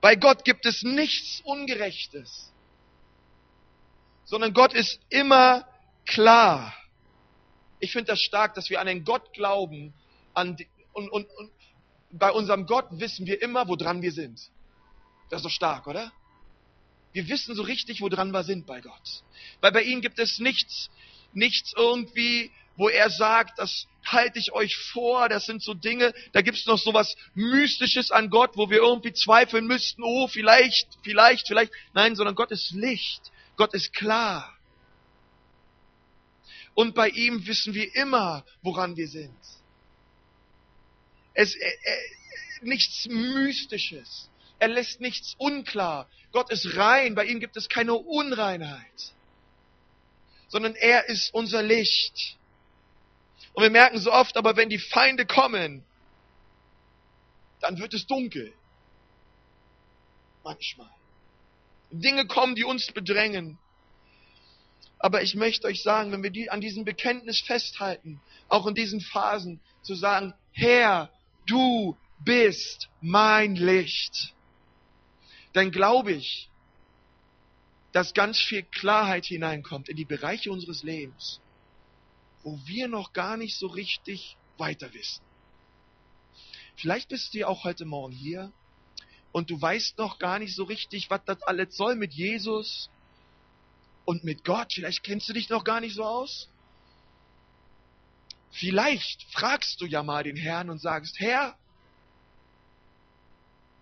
Bei 0.00 0.16
Gott 0.16 0.44
gibt 0.44 0.66
es 0.66 0.82
nichts 0.82 1.40
Ungerechtes, 1.44 2.52
sondern 4.26 4.52
Gott 4.52 4.74
ist 4.74 5.00
immer 5.08 5.66
klar. 6.04 6.74
Ich 7.80 7.92
finde 7.92 8.12
das 8.12 8.20
stark, 8.20 8.54
dass 8.54 8.68
wir 8.68 8.80
an 8.80 8.86
den 8.86 9.04
Gott 9.04 9.32
glauben 9.32 9.94
an 10.34 10.56
die, 10.56 10.68
und, 10.92 11.08
und, 11.10 11.26
und 11.30 11.50
bei 12.10 12.30
unserem 12.30 12.66
Gott 12.66 12.86
wissen 12.90 13.26
wir 13.26 13.40
immer, 13.42 13.68
woran 13.68 14.02
wir 14.02 14.12
sind. 14.12 14.40
Das 15.30 15.40
ist 15.40 15.44
doch 15.44 15.50
stark, 15.50 15.86
oder? 15.86 16.12
Wir 17.12 17.28
wissen 17.28 17.54
so 17.54 17.62
richtig, 17.62 18.00
woran 18.00 18.30
wir 18.30 18.44
sind 18.44 18.66
bei 18.66 18.80
Gott. 18.80 19.22
Weil 19.60 19.72
bei 19.72 19.82
ihm 19.82 20.00
gibt 20.00 20.18
es 20.18 20.38
nichts, 20.38 20.90
nichts 21.32 21.72
irgendwie, 21.76 22.50
wo 22.76 22.88
er 22.88 23.10
sagt, 23.10 23.58
das 23.58 23.86
halte 24.04 24.38
ich 24.38 24.52
euch 24.52 24.76
vor, 24.76 25.28
das 25.28 25.46
sind 25.46 25.62
so 25.62 25.74
Dinge, 25.74 26.12
da 26.32 26.42
gibt 26.42 26.58
es 26.58 26.66
noch 26.66 26.78
so 26.78 26.94
was 26.94 27.16
Mystisches 27.34 28.10
an 28.10 28.30
Gott, 28.30 28.56
wo 28.56 28.70
wir 28.70 28.78
irgendwie 28.78 29.12
zweifeln 29.12 29.66
müssten, 29.66 30.02
oh, 30.02 30.28
vielleicht, 30.28 30.86
vielleicht, 31.02 31.48
vielleicht. 31.48 31.72
Nein, 31.94 32.14
sondern 32.14 32.34
Gott 32.34 32.50
ist 32.50 32.70
Licht, 32.72 33.32
Gott 33.56 33.74
ist 33.74 33.92
klar. 33.92 34.56
Und 36.74 36.94
bei 36.94 37.08
ihm 37.08 37.46
wissen 37.46 37.72
wir 37.74 37.94
immer, 37.94 38.44
woran 38.62 38.96
wir 38.96 39.08
sind. 39.08 39.34
Es, 41.32 41.54
äh, 41.54 41.66
äh, 41.66 41.96
nichts 42.62 43.06
Mystisches. 43.06 44.30
Er 44.58 44.68
lässt 44.68 45.00
nichts 45.00 45.34
unklar. 45.38 46.08
Gott 46.32 46.50
ist 46.50 46.76
rein, 46.76 47.14
bei 47.14 47.24
ihm 47.24 47.40
gibt 47.40 47.56
es 47.56 47.68
keine 47.68 47.94
Unreinheit. 47.94 49.14
Sondern 50.48 50.74
er 50.74 51.08
ist 51.08 51.32
unser 51.34 51.62
Licht. 51.62 52.36
Und 53.54 53.62
wir 53.62 53.70
merken 53.70 53.98
so 53.98 54.12
oft, 54.12 54.36
aber 54.36 54.56
wenn 54.56 54.68
die 54.68 54.78
Feinde 54.78 55.26
kommen, 55.26 55.82
dann 57.60 57.78
wird 57.78 57.94
es 57.94 58.06
dunkel. 58.06 58.52
Manchmal. 60.44 60.95
Dinge 61.90 62.26
kommen, 62.26 62.54
die 62.54 62.64
uns 62.64 62.90
bedrängen. 62.92 63.58
Aber 64.98 65.22
ich 65.22 65.34
möchte 65.34 65.66
euch 65.66 65.82
sagen, 65.82 66.12
wenn 66.12 66.22
wir 66.22 66.30
die, 66.30 66.50
an 66.50 66.60
diesem 66.60 66.84
Bekenntnis 66.84 67.40
festhalten, 67.40 68.20
auch 68.48 68.66
in 68.66 68.74
diesen 68.74 69.00
Phasen, 69.00 69.60
zu 69.82 69.94
sagen, 69.94 70.34
Herr, 70.52 71.10
du 71.46 71.96
bist 72.18 72.88
mein 73.00 73.56
Licht, 73.56 74.34
dann 75.52 75.70
glaube 75.70 76.12
ich, 76.12 76.48
dass 77.92 78.14
ganz 78.14 78.38
viel 78.38 78.62
Klarheit 78.62 79.26
hineinkommt 79.26 79.88
in 79.88 79.96
die 79.96 80.04
Bereiche 80.04 80.50
unseres 80.50 80.82
Lebens, 80.82 81.40
wo 82.42 82.58
wir 82.66 82.88
noch 82.88 83.12
gar 83.12 83.36
nicht 83.36 83.56
so 83.56 83.68
richtig 83.68 84.36
weiter 84.58 84.92
wissen. 84.92 85.22
Vielleicht 86.76 87.08
bist 87.08 87.32
du 87.32 87.38
ja 87.38 87.46
auch 87.46 87.64
heute 87.64 87.86
Morgen 87.86 88.12
hier 88.12 88.52
und 89.36 89.50
du 89.50 89.60
weißt 89.60 89.98
noch 89.98 90.18
gar 90.18 90.38
nicht 90.38 90.56
so 90.56 90.64
richtig, 90.64 91.10
was 91.10 91.20
das 91.26 91.42
alles 91.42 91.76
soll 91.76 91.94
mit 91.94 92.14
Jesus 92.14 92.88
und 94.06 94.24
mit 94.24 94.44
Gott. 94.44 94.72
Vielleicht 94.72 95.02
kennst 95.02 95.28
du 95.28 95.34
dich 95.34 95.50
noch 95.50 95.62
gar 95.62 95.82
nicht 95.82 95.94
so 95.94 96.04
aus. 96.04 96.48
Vielleicht 98.50 99.24
fragst 99.24 99.78
du 99.82 99.84
ja 99.84 100.02
mal 100.02 100.24
den 100.24 100.36
Herrn 100.36 100.70
und 100.70 100.78
sagst, 100.78 101.20
Herr, 101.20 101.54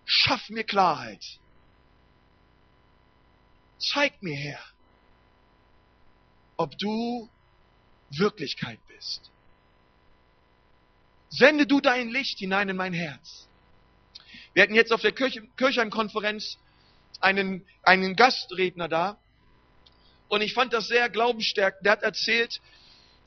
schaff 0.03 0.49
mir 0.49 0.65
Klarheit. 0.65 1.23
Zeig 3.79 4.21
mir, 4.21 4.35
Herr, 4.35 4.63
ob 6.57 6.77
du 6.77 7.29
Wirklichkeit 8.09 8.85
bist. 8.89 9.31
Sende 11.29 11.65
du 11.65 11.79
dein 11.79 12.09
Licht 12.09 12.39
hinein 12.39 12.67
in 12.67 12.75
mein 12.75 12.91
Herz. 12.91 13.47
Wir 14.55 14.63
hatten 14.63 14.73
jetzt 14.73 14.93
auf 14.93 15.01
der 15.01 15.11
Kirchheim-Konferenz 15.11 16.57
einen, 17.19 17.67
einen 17.83 18.15
Gastredner 18.15 18.87
da. 18.87 19.19
Und 20.29 20.41
ich 20.41 20.53
fand 20.53 20.71
das 20.71 20.87
sehr 20.87 21.09
glaubensstärkend. 21.09 21.85
Der 21.85 21.91
hat 21.91 22.03
erzählt, 22.03 22.61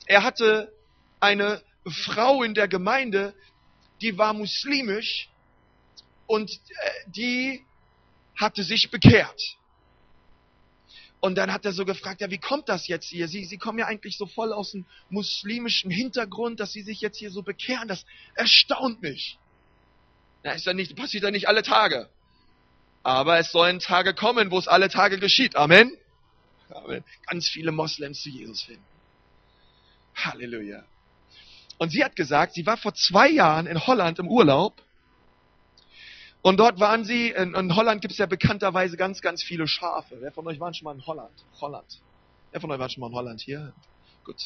er 0.07 0.23
hatte 0.23 0.73
eine 1.19 1.61
Frau 1.87 2.41
in 2.41 2.55
der 2.55 2.67
Gemeinde, 2.67 3.35
die 4.01 4.17
war 4.17 4.33
muslimisch 4.33 5.29
und 6.25 6.49
äh, 6.51 6.89
die 7.05 7.63
hatte 8.35 8.63
sich 8.63 8.89
bekehrt. 8.89 9.39
Und 11.19 11.35
dann 11.35 11.53
hat 11.53 11.63
er 11.63 11.73
so 11.73 11.85
gefragt, 11.85 12.21
ja, 12.21 12.31
wie 12.31 12.39
kommt 12.39 12.69
das 12.69 12.87
jetzt 12.87 13.07
hier? 13.07 13.27
Sie, 13.27 13.45
Sie 13.45 13.59
kommen 13.59 13.77
ja 13.77 13.85
eigentlich 13.85 14.17
so 14.17 14.25
voll 14.25 14.51
aus 14.51 14.71
dem 14.71 14.87
muslimischen 15.11 15.91
Hintergrund, 15.91 16.59
dass 16.59 16.71
Sie 16.71 16.81
sich 16.81 17.01
jetzt 17.01 17.19
hier 17.19 17.29
so 17.29 17.43
bekehren. 17.43 17.87
Das 17.87 18.03
erstaunt 18.33 19.03
mich. 19.03 19.37
Na, 20.43 20.51
ist 20.53 20.65
ja 20.65 20.73
nicht, 20.73 20.95
passiert 20.95 21.23
ja 21.23 21.31
nicht 21.31 21.47
alle 21.47 21.63
Tage. 21.63 22.09
Aber 23.03 23.39
es 23.39 23.51
sollen 23.51 23.79
Tage 23.79 24.13
kommen, 24.13 24.51
wo 24.51 24.59
es 24.59 24.67
alle 24.67 24.89
Tage 24.89 25.19
geschieht. 25.19 25.55
Amen. 25.55 25.91
Amen. 26.69 27.03
Ganz 27.27 27.47
viele 27.49 27.71
Moslems 27.71 28.21
zu 28.21 28.29
Jesus 28.29 28.63
finden. 28.63 28.83
Halleluja. 30.15 30.83
Und 31.77 31.89
sie 31.91 32.03
hat 32.03 32.15
gesagt, 32.15 32.53
sie 32.53 32.65
war 32.65 32.77
vor 32.77 32.93
zwei 32.93 33.29
Jahren 33.29 33.65
in 33.65 33.85
Holland 33.87 34.19
im 34.19 34.27
Urlaub 34.27 34.81
und 36.41 36.57
dort 36.57 36.79
waren 36.79 37.03
sie, 37.03 37.31
in, 37.31 37.53
in 37.53 37.75
Holland 37.75 38.01
gibt 38.01 38.13
es 38.13 38.17
ja 38.17 38.25
bekannterweise 38.25 38.95
ganz, 38.95 39.21
ganz 39.21 39.43
viele 39.43 39.67
Schafe. 39.67 40.17
Wer 40.21 40.31
von 40.31 40.47
euch 40.47 40.59
war 40.59 40.73
schon 40.73 40.85
mal 40.85 40.95
in 40.95 41.05
Holland? 41.05 41.33
Holland. 41.59 41.99
Wer 42.51 42.61
von 42.61 42.71
euch 42.71 42.79
war 42.79 42.89
schon 42.89 43.01
mal 43.01 43.07
in 43.07 43.15
Holland 43.15 43.41
hier? 43.41 43.73
Gut. 44.23 44.41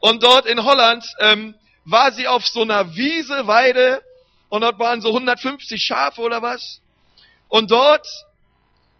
Und 0.00 0.22
dort 0.22 0.46
in 0.46 0.64
Holland 0.64 1.04
ähm, 1.20 1.54
war 1.84 2.10
sie 2.12 2.26
auf 2.26 2.46
so 2.46 2.62
einer 2.62 2.96
Wiese, 2.96 3.46
Weide, 3.46 4.02
und 4.52 4.60
dort 4.60 4.78
waren 4.78 5.00
so 5.00 5.08
150 5.08 5.82
Schafe 5.82 6.20
oder 6.20 6.42
was. 6.42 6.82
Und 7.48 7.70
dort 7.70 8.06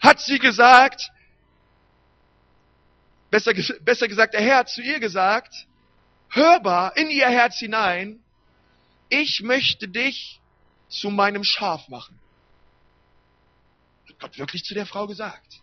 hat 0.00 0.18
sie 0.18 0.38
gesagt, 0.38 1.10
besser, 3.30 3.52
besser 3.82 4.08
gesagt, 4.08 4.32
der 4.32 4.40
Herr 4.40 4.56
hat 4.60 4.70
zu 4.70 4.80
ihr 4.80 4.98
gesagt, 4.98 5.66
hörbar 6.30 6.96
in 6.96 7.10
ihr 7.10 7.28
Herz 7.28 7.58
hinein, 7.58 8.24
ich 9.10 9.42
möchte 9.42 9.88
dich 9.88 10.40
zu 10.88 11.10
meinem 11.10 11.44
Schaf 11.44 11.86
machen. 11.88 12.18
Hat 14.08 14.20
Gott 14.20 14.38
wirklich 14.38 14.64
zu 14.64 14.72
der 14.72 14.86
Frau 14.86 15.06
gesagt. 15.06 15.60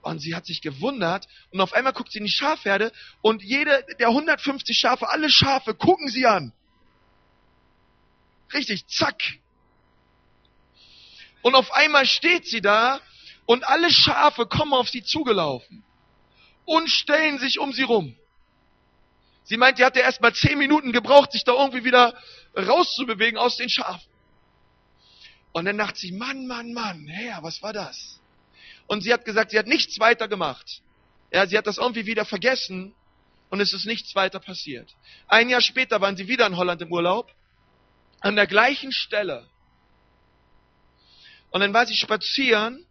Und 0.00 0.20
sie 0.20 0.34
hat 0.34 0.46
sich 0.46 0.62
gewundert 0.62 1.28
und 1.50 1.60
auf 1.60 1.74
einmal 1.74 1.92
guckt 1.92 2.10
sie 2.10 2.20
in 2.20 2.24
die 2.24 2.30
Schafherde 2.30 2.90
und 3.20 3.42
jede 3.42 3.84
der 3.98 4.08
150 4.08 4.78
Schafe, 4.78 5.10
alle 5.10 5.28
Schafe 5.28 5.74
gucken 5.74 6.08
sie 6.08 6.24
an. 6.24 6.54
Richtig, 8.52 8.86
zack. 8.86 9.22
Und 11.42 11.54
auf 11.54 11.72
einmal 11.72 12.06
steht 12.06 12.46
sie 12.46 12.60
da 12.60 13.00
und 13.46 13.64
alle 13.64 13.90
Schafe 13.90 14.46
kommen 14.46 14.72
auf 14.72 14.88
sie 14.88 15.02
zugelaufen 15.02 15.82
und 16.64 16.88
stellen 16.88 17.38
sich 17.38 17.58
um 17.58 17.72
sie 17.72 17.82
rum. 17.82 18.16
Sie 19.44 19.56
meint, 19.56 19.78
die 19.78 19.84
hat 19.84 19.96
ja 19.96 20.02
erst 20.02 20.20
mal 20.20 20.32
zehn 20.32 20.56
Minuten 20.56 20.92
gebraucht, 20.92 21.32
sich 21.32 21.44
da 21.44 21.52
irgendwie 21.52 21.84
wieder 21.84 22.16
rauszubewegen 22.56 23.38
aus 23.38 23.56
den 23.56 23.68
Schafen. 23.68 24.08
Und 25.52 25.64
dann 25.64 25.76
dachte 25.76 25.98
sie, 25.98 26.12
Mann, 26.12 26.46
Mann, 26.46 26.72
Mann, 26.72 27.06
Herr, 27.08 27.42
was 27.42 27.62
war 27.62 27.72
das? 27.72 28.20
Und 28.86 29.02
sie 29.02 29.12
hat 29.12 29.24
gesagt, 29.24 29.50
sie 29.50 29.58
hat 29.58 29.66
nichts 29.66 29.98
weiter 29.98 30.28
gemacht. 30.28 30.80
Ja, 31.32 31.46
sie 31.46 31.58
hat 31.58 31.66
das 31.66 31.78
irgendwie 31.78 32.06
wieder 32.06 32.24
vergessen 32.24 32.94
und 33.50 33.60
es 33.60 33.72
ist 33.72 33.84
nichts 33.84 34.14
weiter 34.14 34.38
passiert. 34.38 34.94
Ein 35.26 35.48
Jahr 35.48 35.60
später 35.60 36.00
waren 36.00 36.16
sie 36.16 36.28
wieder 36.28 36.46
in 36.46 36.56
Holland 36.56 36.80
im 36.82 36.92
Urlaub, 36.92 37.32
an 38.22 38.36
der 38.36 38.46
gleichen 38.46 38.92
Stelle. 38.92 39.46
Und 41.50 41.60
dann 41.60 41.74
war 41.74 41.86
sie 41.86 41.96
spazieren 41.96 42.86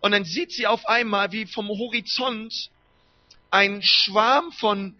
und 0.00 0.12
dann 0.12 0.24
sieht 0.24 0.50
sie 0.52 0.66
auf 0.66 0.86
einmal, 0.86 1.30
wie 1.32 1.46
vom 1.46 1.68
Horizont 1.68 2.70
ein 3.50 3.82
Schwarm 3.82 4.50
von 4.52 4.96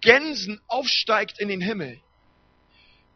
Gänsen 0.00 0.60
aufsteigt 0.68 1.38
in 1.40 1.48
den 1.48 1.60
Himmel, 1.60 2.00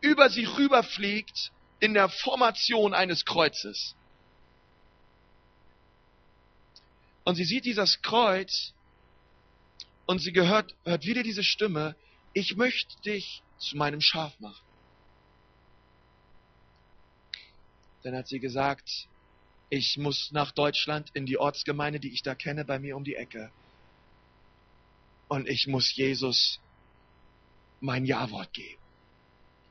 über 0.00 0.28
sie 0.28 0.44
rüberfliegt 0.44 1.52
in 1.80 1.94
der 1.94 2.08
Formation 2.08 2.92
eines 2.92 3.24
Kreuzes. 3.24 3.94
Und 7.24 7.36
sie 7.36 7.44
sieht 7.44 7.64
dieses 7.64 8.02
Kreuz 8.02 8.72
und 10.06 10.20
sie 10.20 10.32
gehört, 10.32 10.74
hört 10.84 11.04
wieder 11.04 11.22
diese 11.22 11.42
Stimme, 11.42 11.96
ich 12.32 12.56
möchte 12.56 13.00
dich 13.02 13.42
zu 13.58 13.76
meinem 13.76 14.00
Schaf 14.00 14.38
machen. 14.40 14.65
Dann 18.06 18.14
hat 18.14 18.28
sie 18.28 18.38
gesagt, 18.38 19.08
ich 19.68 19.98
muss 19.98 20.30
nach 20.30 20.52
Deutschland 20.52 21.10
in 21.14 21.26
die 21.26 21.38
Ortsgemeinde, 21.38 21.98
die 21.98 22.12
ich 22.12 22.22
da 22.22 22.36
kenne, 22.36 22.64
bei 22.64 22.78
mir 22.78 22.96
um 22.96 23.02
die 23.02 23.16
Ecke. 23.16 23.50
Und 25.26 25.48
ich 25.48 25.66
muss 25.66 25.92
Jesus 25.96 26.60
mein 27.80 28.04
Ja-Wort 28.04 28.52
geben. 28.52 28.80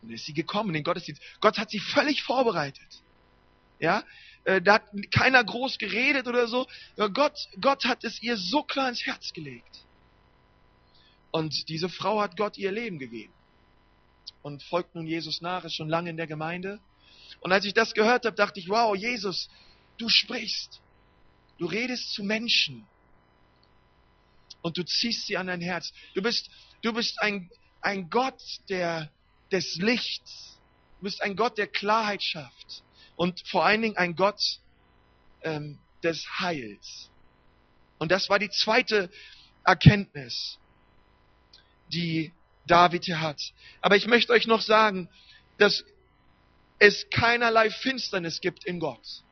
Und 0.02 0.12
ist 0.12 0.26
sie 0.26 0.34
gekommen 0.34 0.72
in 0.72 0.74
den 0.74 0.84
Gottesdienst. 0.84 1.22
Gott 1.40 1.58
hat 1.58 1.70
sie 1.70 1.80
völlig 1.80 2.24
vorbereitet. 2.24 3.02
Ja, 3.80 4.04
äh, 4.44 4.62
da 4.62 4.74
hat 4.74 4.84
keiner 5.12 5.42
groß 5.42 5.78
geredet 5.78 6.28
oder 6.28 6.50
so. 6.50 6.68
Gott, 7.14 7.38
Gott 7.62 7.86
hat 7.86 8.04
es 8.04 8.22
ihr 8.22 8.36
so 8.36 8.64
klar 8.64 8.90
ins 8.90 9.06
Herz 9.06 9.32
gelegt. 9.32 9.86
Und 11.32 11.70
diese 11.70 11.88
Frau 11.88 12.20
hat 12.20 12.36
Gott 12.36 12.58
ihr 12.58 12.74
Leben 12.74 13.00
gegeben. 13.00 13.32
Und 14.42 14.62
folgt 14.62 14.94
nun 14.94 15.08
Jesus 15.08 15.40
nach, 15.40 15.64
ist 15.64 15.76
schon 15.76 15.88
lange 15.88 16.10
in 16.10 16.18
der 16.18 16.28
Gemeinde. 16.28 16.82
Und 17.40 17.52
als 17.52 17.66
ich 17.66 17.74
das 17.74 17.94
gehört 17.94 18.26
habe, 18.26 18.36
dachte 18.36 18.60
ich, 18.60 18.70
wow, 18.70 18.96
Jesus, 18.96 19.50
du 19.98 20.10
sprichst. 20.10 20.82
Du 21.58 21.66
redest 21.66 22.14
zu 22.14 22.24
Menschen. 22.24 22.86
Und 24.62 24.78
du 24.78 24.84
ziehst 24.84 25.28
sie 25.28 25.38
an 25.38 25.48
dein 25.48 25.62
Herz. 25.62 25.94
Du 26.16 26.22
bist, 26.22 26.50
du 26.82 26.92
bist 26.92 27.22
ein, 27.22 27.50
ein 27.82 28.10
Gott 28.10 28.42
der, 28.70 29.12
des 29.52 29.76
Lichts. 29.76 30.58
Du 31.00 31.04
bist 31.04 31.22
ein 31.22 31.36
Gott, 31.36 31.58
der 31.58 31.68
Klarheit 31.68 32.24
schafft. 32.24 32.84
Und 33.16 33.48
vor 33.48 33.66
allen 33.66 33.82
Dingen 33.82 33.98
ein 33.98 34.16
Gott 34.16 34.42
ähm, 35.44 35.78
des 36.04 36.26
Heils. 36.40 37.10
Und 37.98 38.12
das 38.12 38.30
war 38.30 38.40
die 38.40 38.50
zweite 38.50 39.10
Erkenntnis, 39.64 40.58
die 41.94 42.34
David 42.68 43.06
hier 43.06 43.22
hat. 43.22 43.42
Aber 43.82 43.96
ich 43.96 44.08
möchte 44.08 44.34
euch 44.34 44.48
noch 44.48 44.62
sagen, 44.62 45.10
dass 45.58 45.84
es 46.80 47.10
keinerlei 47.10 47.70
Finsternis 47.70 48.42
gibt 48.42 48.66
in 48.66 48.80
Gott, 48.80 49.24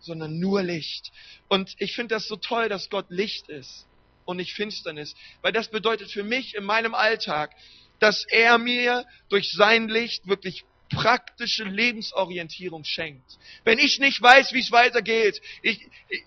sondern 0.00 0.38
nur 0.38 0.62
Licht. 0.62 1.12
Und 1.48 1.74
ich 1.78 1.94
finde 1.94 2.14
das 2.14 2.28
so 2.28 2.36
toll, 2.36 2.68
dass 2.68 2.90
Gott 2.90 3.06
Licht 3.10 3.48
ist 3.48 3.86
und 4.24 4.36
nicht 4.36 4.52
Finsternis, 4.52 5.14
weil 5.42 5.52
das 5.52 5.68
bedeutet 5.68 6.10
für 6.10 6.24
mich 6.24 6.54
in 6.54 6.64
meinem 6.64 6.94
Alltag, 6.94 7.52
dass 7.98 8.24
er 8.30 8.58
mir 8.58 9.06
durch 9.28 9.52
sein 9.52 9.88
Licht 9.88 10.26
wirklich 10.26 10.64
praktische 10.90 11.64
Lebensorientierung 11.64 12.84
schenkt. 12.84 13.38
Wenn 13.64 13.78
ich 13.78 13.98
nicht 13.98 14.20
weiß, 14.20 14.52
wie 14.52 14.60
es 14.60 14.72
weitergeht, 14.72 15.40
ich, 15.62 15.86
ich, 16.08 16.22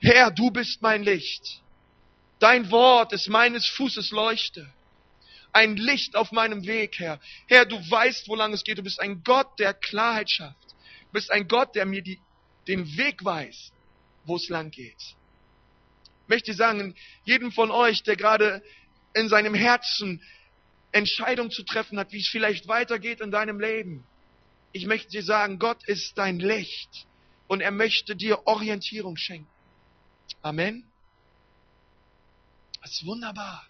Herr, 0.00 0.30
du 0.30 0.50
bist 0.50 0.82
mein 0.82 1.02
Licht. 1.02 1.62
Dein 2.38 2.70
Wort 2.70 3.12
ist 3.12 3.28
meines 3.28 3.66
Fußes 3.68 4.10
Leuchte. 4.10 4.70
Ein 5.56 5.78
Licht 5.78 6.16
auf 6.16 6.32
meinem 6.32 6.66
Weg, 6.66 6.98
Herr. 6.98 7.18
Herr, 7.46 7.64
du 7.64 7.76
weißt, 7.76 8.28
wo 8.28 8.34
lang 8.34 8.52
es 8.52 8.62
geht. 8.62 8.76
Du 8.76 8.82
bist 8.82 9.00
ein 9.00 9.22
Gott, 9.24 9.58
der 9.58 9.72
Klarheit 9.72 10.28
schafft. 10.28 10.74
Du 11.06 11.12
bist 11.12 11.30
ein 11.30 11.48
Gott, 11.48 11.74
der 11.74 11.86
mir 11.86 12.02
die, 12.02 12.20
den 12.68 12.98
Weg 12.98 13.24
weist, 13.24 13.72
wo 14.26 14.36
es 14.36 14.50
lang 14.50 14.70
geht. 14.70 15.00
Ich 15.00 16.28
möchte 16.28 16.52
sagen, 16.52 16.94
jedem 17.24 17.52
von 17.52 17.70
euch, 17.70 18.02
der 18.02 18.16
gerade 18.16 18.62
in 19.14 19.30
seinem 19.30 19.54
Herzen 19.54 20.22
Entscheidung 20.92 21.50
zu 21.50 21.62
treffen 21.62 21.98
hat, 21.98 22.12
wie 22.12 22.20
es 22.20 22.28
vielleicht 22.28 22.68
weitergeht 22.68 23.22
in 23.22 23.30
deinem 23.30 23.58
Leben. 23.58 24.06
Ich 24.72 24.84
möchte 24.84 25.08
dir 25.08 25.22
sagen, 25.22 25.58
Gott 25.58 25.82
ist 25.88 26.18
dein 26.18 26.38
Licht 26.38 27.06
und 27.46 27.62
er 27.62 27.70
möchte 27.70 28.14
dir 28.14 28.46
Orientierung 28.46 29.16
schenken. 29.16 29.48
Amen. 30.42 30.84
Das 32.82 32.90
ist 32.90 33.06
wunderbar. 33.06 33.66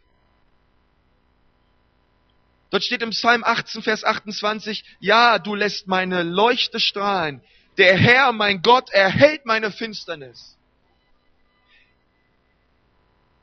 Dort 2.71 2.85
steht 2.85 3.03
im 3.03 3.11
Psalm 3.11 3.45
18, 3.45 3.83
Vers 3.83 4.05
28, 4.05 4.85
ja, 5.01 5.39
du 5.39 5.55
lässt 5.55 5.87
meine 5.87 6.23
Leuchte 6.23 6.81
strahlen. 6.81 7.43
Der 7.79 7.97
Herr, 7.97 8.33
mein 8.33 8.63
Gott, 8.63 8.91
erhält 8.91 9.47
meine 9.47 9.71
Finsternis. 9.71 10.57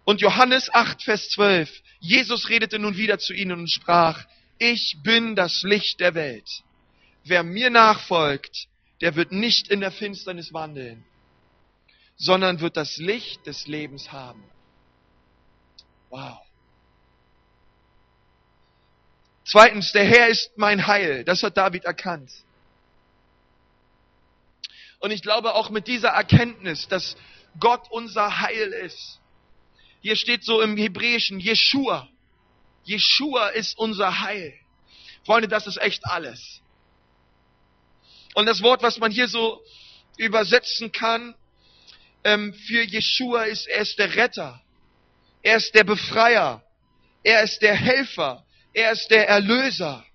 Und 0.05 0.21
Johannes 0.21 0.73
8, 0.73 1.03
Vers 1.03 1.29
12. 1.29 1.71
Jesus 1.99 2.49
redete 2.49 2.79
nun 2.79 2.97
wieder 2.97 3.19
zu 3.19 3.33
ihnen 3.33 3.59
und 3.59 3.69
sprach, 3.69 4.25
ich 4.57 4.97
bin 5.03 5.36
das 5.36 5.63
Licht 5.63 5.99
der 6.01 6.13
Welt. 6.15 6.49
Wer 7.23 7.43
mir 7.43 7.69
nachfolgt, 7.69 8.67
der 8.99 9.15
wird 9.15 9.31
nicht 9.31 9.69
in 9.69 9.79
der 9.79 9.91
Finsternis 9.91 10.51
wandeln, 10.53 11.05
sondern 12.17 12.59
wird 12.59 12.75
das 12.75 12.97
Licht 12.97 13.45
des 13.47 13.67
Lebens 13.67 14.12
haben. 14.12 14.43
Wow. 16.09 16.39
Zweitens, 19.54 19.92
der 19.92 20.06
Herr 20.06 20.30
ist 20.30 20.58
mein 20.58 20.88
Heil. 20.88 21.24
Das 21.26 21.44
hat 21.44 21.58
David 21.58 21.86
erkannt. 21.86 22.32
Und 24.98 25.12
ich 25.12 25.22
glaube 25.22 25.54
auch 25.54 25.70
mit 25.70 25.86
dieser 25.86 26.10
Erkenntnis, 26.10 26.88
dass 26.88 27.16
Gott 27.60 27.86
unser 27.92 28.39
Heil 28.39 28.70
ist, 28.70 29.20
hier 30.02 30.16
steht 30.16 30.44
so 30.44 30.60
im 30.60 30.76
Hebräischen 30.76 31.39
Jeshua. 31.39 32.10
Jeshua 32.84 33.50
ist 33.50 33.78
unser 33.78 34.22
Heil. 34.22 34.56
Freunde, 35.24 35.48
das 35.48 35.68
ist 35.68 35.78
echt 35.78 36.04
alles. 36.08 36.62
Und 38.34 38.48
das 38.48 38.63
Wort, 38.63 38.82
was 38.82 38.98
man 38.98 39.12
hier 39.12 39.28
so 39.28 39.62
übersetzen 40.18 40.92
kann 40.92 41.36
ähm, 42.24 42.56
für 42.56 42.82
Jeshua 42.82 43.44
ist, 43.44 43.68
er 43.68 43.84
ist 43.84 44.00
der 44.00 44.16
Retter. 44.16 44.63
Er 45.44 45.58
ist 45.58 45.76
der 45.76 45.84
Befreier. 45.84 46.63
Er 47.22 47.44
ist 47.44 47.62
der 47.62 47.76
Helfer. 47.76 48.44
Er 48.73 48.91
ist 48.91 49.09
der 49.09 49.27
Erlöser. 49.27 50.05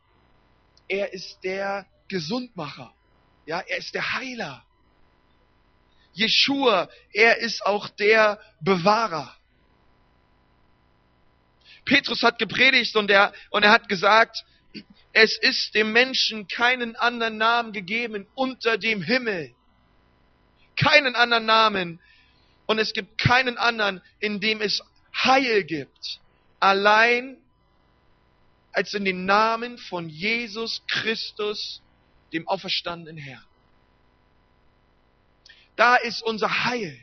Er 0.88 1.12
ist 1.12 1.38
der 1.44 1.86
Gesundmacher. 2.08 2.92
Ja, 3.46 3.60
er 3.60 3.78
ist 3.78 3.94
der 3.94 4.14
Heiler. 4.14 4.64
Jeshua, 6.12 6.88
er 7.12 7.38
ist 7.38 7.64
auch 7.64 7.88
der 7.88 8.40
Bewahrer. 8.60 9.34
Petrus 11.84 12.22
hat 12.22 12.38
gepredigt 12.38 12.96
und 12.96 13.10
er, 13.10 13.32
und 13.50 13.62
er 13.62 13.70
hat 13.70 13.88
gesagt, 13.88 14.44
es 15.12 15.38
ist 15.38 15.74
dem 15.74 15.92
Menschen 15.92 16.48
keinen 16.48 16.96
anderen 16.96 17.38
Namen 17.38 17.72
gegeben 17.72 18.26
unter 18.34 18.76
dem 18.76 19.02
Himmel. 19.02 19.54
Keinen 20.76 21.14
anderen 21.14 21.46
Namen. 21.46 22.00
Und 22.66 22.78
es 22.78 22.92
gibt 22.92 23.18
keinen 23.18 23.56
anderen, 23.56 24.02
in 24.20 24.40
dem 24.40 24.60
es 24.60 24.82
Heil 25.14 25.64
gibt. 25.64 26.20
Allein 26.60 27.38
als 28.72 28.94
in 28.94 29.04
den 29.04 29.24
Namen 29.24 29.78
von 29.78 30.08
Jesus 30.08 30.82
Christus, 30.86 31.82
dem 32.32 32.46
auferstandenen 32.46 33.16
Herrn. 33.16 33.44
Da 35.76 35.96
ist 35.96 36.22
unser 36.22 36.64
Heil. 36.64 36.98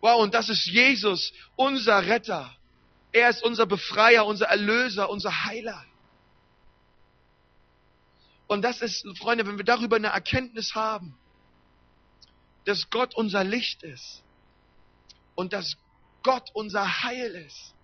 Wow, 0.00 0.22
und 0.22 0.34
das 0.34 0.48
ist 0.48 0.66
Jesus, 0.66 1.32
unser 1.56 2.06
Retter. 2.06 2.54
Er 3.12 3.30
ist 3.30 3.42
unser 3.42 3.66
Befreier, 3.66 4.26
unser 4.26 4.46
Erlöser, 4.46 5.10
unser 5.10 5.44
Heiler. 5.44 5.84
Und 8.46 8.62
das 8.62 8.82
ist, 8.82 9.04
Freunde, 9.18 9.46
wenn 9.46 9.56
wir 9.56 9.64
darüber 9.64 9.96
eine 9.96 10.08
Erkenntnis 10.08 10.74
haben, 10.74 11.18
dass 12.64 12.90
Gott 12.90 13.14
unser 13.14 13.42
Licht 13.42 13.82
ist 13.82 14.22
und 15.34 15.52
dass 15.52 15.76
Gott 16.22 16.50
unser 16.52 17.02
Heil 17.02 17.34
ist. 17.34 17.74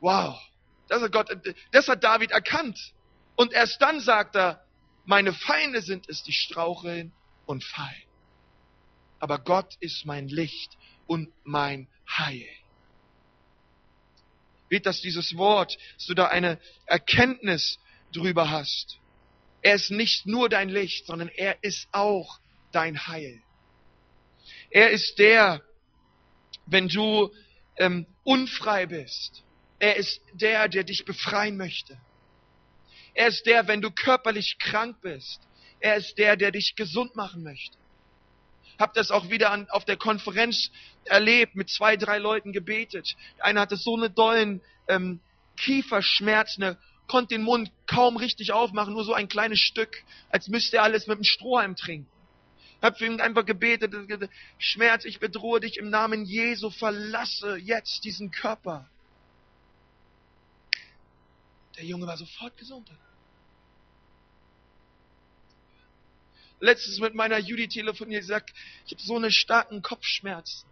Wow, 0.00 0.40
das 0.88 1.02
hat, 1.02 1.12
Gott, 1.12 1.30
das 1.72 1.88
hat 1.88 2.02
David 2.02 2.30
erkannt. 2.30 2.78
Und 3.36 3.52
erst 3.52 3.80
dann 3.80 4.00
sagt 4.00 4.36
er, 4.36 4.64
meine 5.04 5.32
Feinde 5.32 5.82
sind 5.82 6.08
es, 6.08 6.22
die 6.22 6.32
straucheln 6.32 7.12
und 7.46 7.64
fallen. 7.64 8.02
Aber 9.18 9.38
Gott 9.38 9.76
ist 9.80 10.06
mein 10.06 10.28
Licht 10.28 10.76
und 11.06 11.32
mein 11.44 11.88
Heil. 12.08 12.48
Wird 14.68 14.86
dass 14.86 15.00
dieses 15.00 15.36
Wort, 15.36 15.76
dass 15.96 16.06
du 16.06 16.14
da 16.14 16.26
eine 16.26 16.58
Erkenntnis 16.86 17.78
drüber 18.12 18.50
hast. 18.50 18.98
Er 19.62 19.74
ist 19.74 19.90
nicht 19.90 20.26
nur 20.26 20.48
dein 20.48 20.68
Licht, 20.68 21.06
sondern 21.06 21.28
er 21.28 21.62
ist 21.62 21.88
auch 21.92 22.40
dein 22.72 23.06
Heil. 23.06 23.42
Er 24.70 24.90
ist 24.90 25.18
der, 25.18 25.62
wenn 26.66 26.88
du 26.88 27.30
ähm, 27.76 28.06
unfrei 28.24 28.86
bist. 28.86 29.42
Er 29.80 29.96
ist 29.96 30.20
der, 30.32 30.68
der 30.68 30.84
dich 30.84 31.04
befreien 31.04 31.56
möchte. 31.56 31.98
Er 33.14 33.28
ist 33.28 33.44
der, 33.46 33.66
wenn 33.66 33.80
du 33.80 33.90
körperlich 33.90 34.58
krank 34.58 34.98
bist. 35.00 35.40
Er 35.80 35.96
ist 35.96 36.16
der, 36.18 36.36
der 36.36 36.52
dich 36.52 36.76
gesund 36.76 37.16
machen 37.16 37.42
möchte. 37.42 37.76
Hab 38.78 38.94
das 38.94 39.10
auch 39.10 39.30
wieder 39.30 39.50
an, 39.50 39.68
auf 39.70 39.84
der 39.84 39.96
Konferenz 39.96 40.70
erlebt, 41.04 41.56
mit 41.56 41.70
zwei, 41.70 41.96
drei 41.96 42.18
Leuten 42.18 42.52
gebetet. 42.52 43.16
Einer 43.38 43.62
hatte 43.62 43.76
so 43.76 43.96
eine 43.96 44.10
dollen 44.10 44.60
ähm, 44.88 45.20
Kieferschmerz, 45.56 46.56
eine, 46.56 46.78
konnte 47.06 47.34
den 47.34 47.42
Mund 47.42 47.72
kaum 47.86 48.16
richtig 48.16 48.52
aufmachen, 48.52 48.92
nur 48.92 49.04
so 49.04 49.14
ein 49.14 49.28
kleines 49.28 49.58
Stück, 49.58 50.04
als 50.28 50.48
müsste 50.48 50.76
er 50.78 50.84
alles 50.84 51.06
mit 51.06 51.18
dem 51.18 51.24
Strohhalm 51.24 51.76
trinken. 51.76 52.08
Hab 52.80 52.96
für 52.96 53.06
ihn 53.06 53.20
einfach 53.20 53.44
gebetet, 53.44 53.94
Schmerz, 54.58 55.04
ich 55.04 55.20
bedrohe 55.20 55.60
dich 55.60 55.76
im 55.76 55.90
Namen 55.90 56.24
Jesu, 56.24 56.70
verlasse 56.70 57.56
jetzt 57.56 58.04
diesen 58.04 58.30
Körper. 58.30 58.88
Der 61.76 61.84
Junge 61.84 62.06
war 62.06 62.16
sofort 62.16 62.56
gesund. 62.56 62.90
Letztens 66.60 67.00
mit 67.00 67.14
meiner 67.14 67.38
Judy 67.38 67.68
telefoniert, 67.68 68.20
gesagt, 68.20 68.52
ich 68.84 68.92
habe 68.92 69.02
so 69.02 69.16
einen 69.16 69.30
starken 69.30 69.80
Kopfschmerz. 69.80 70.66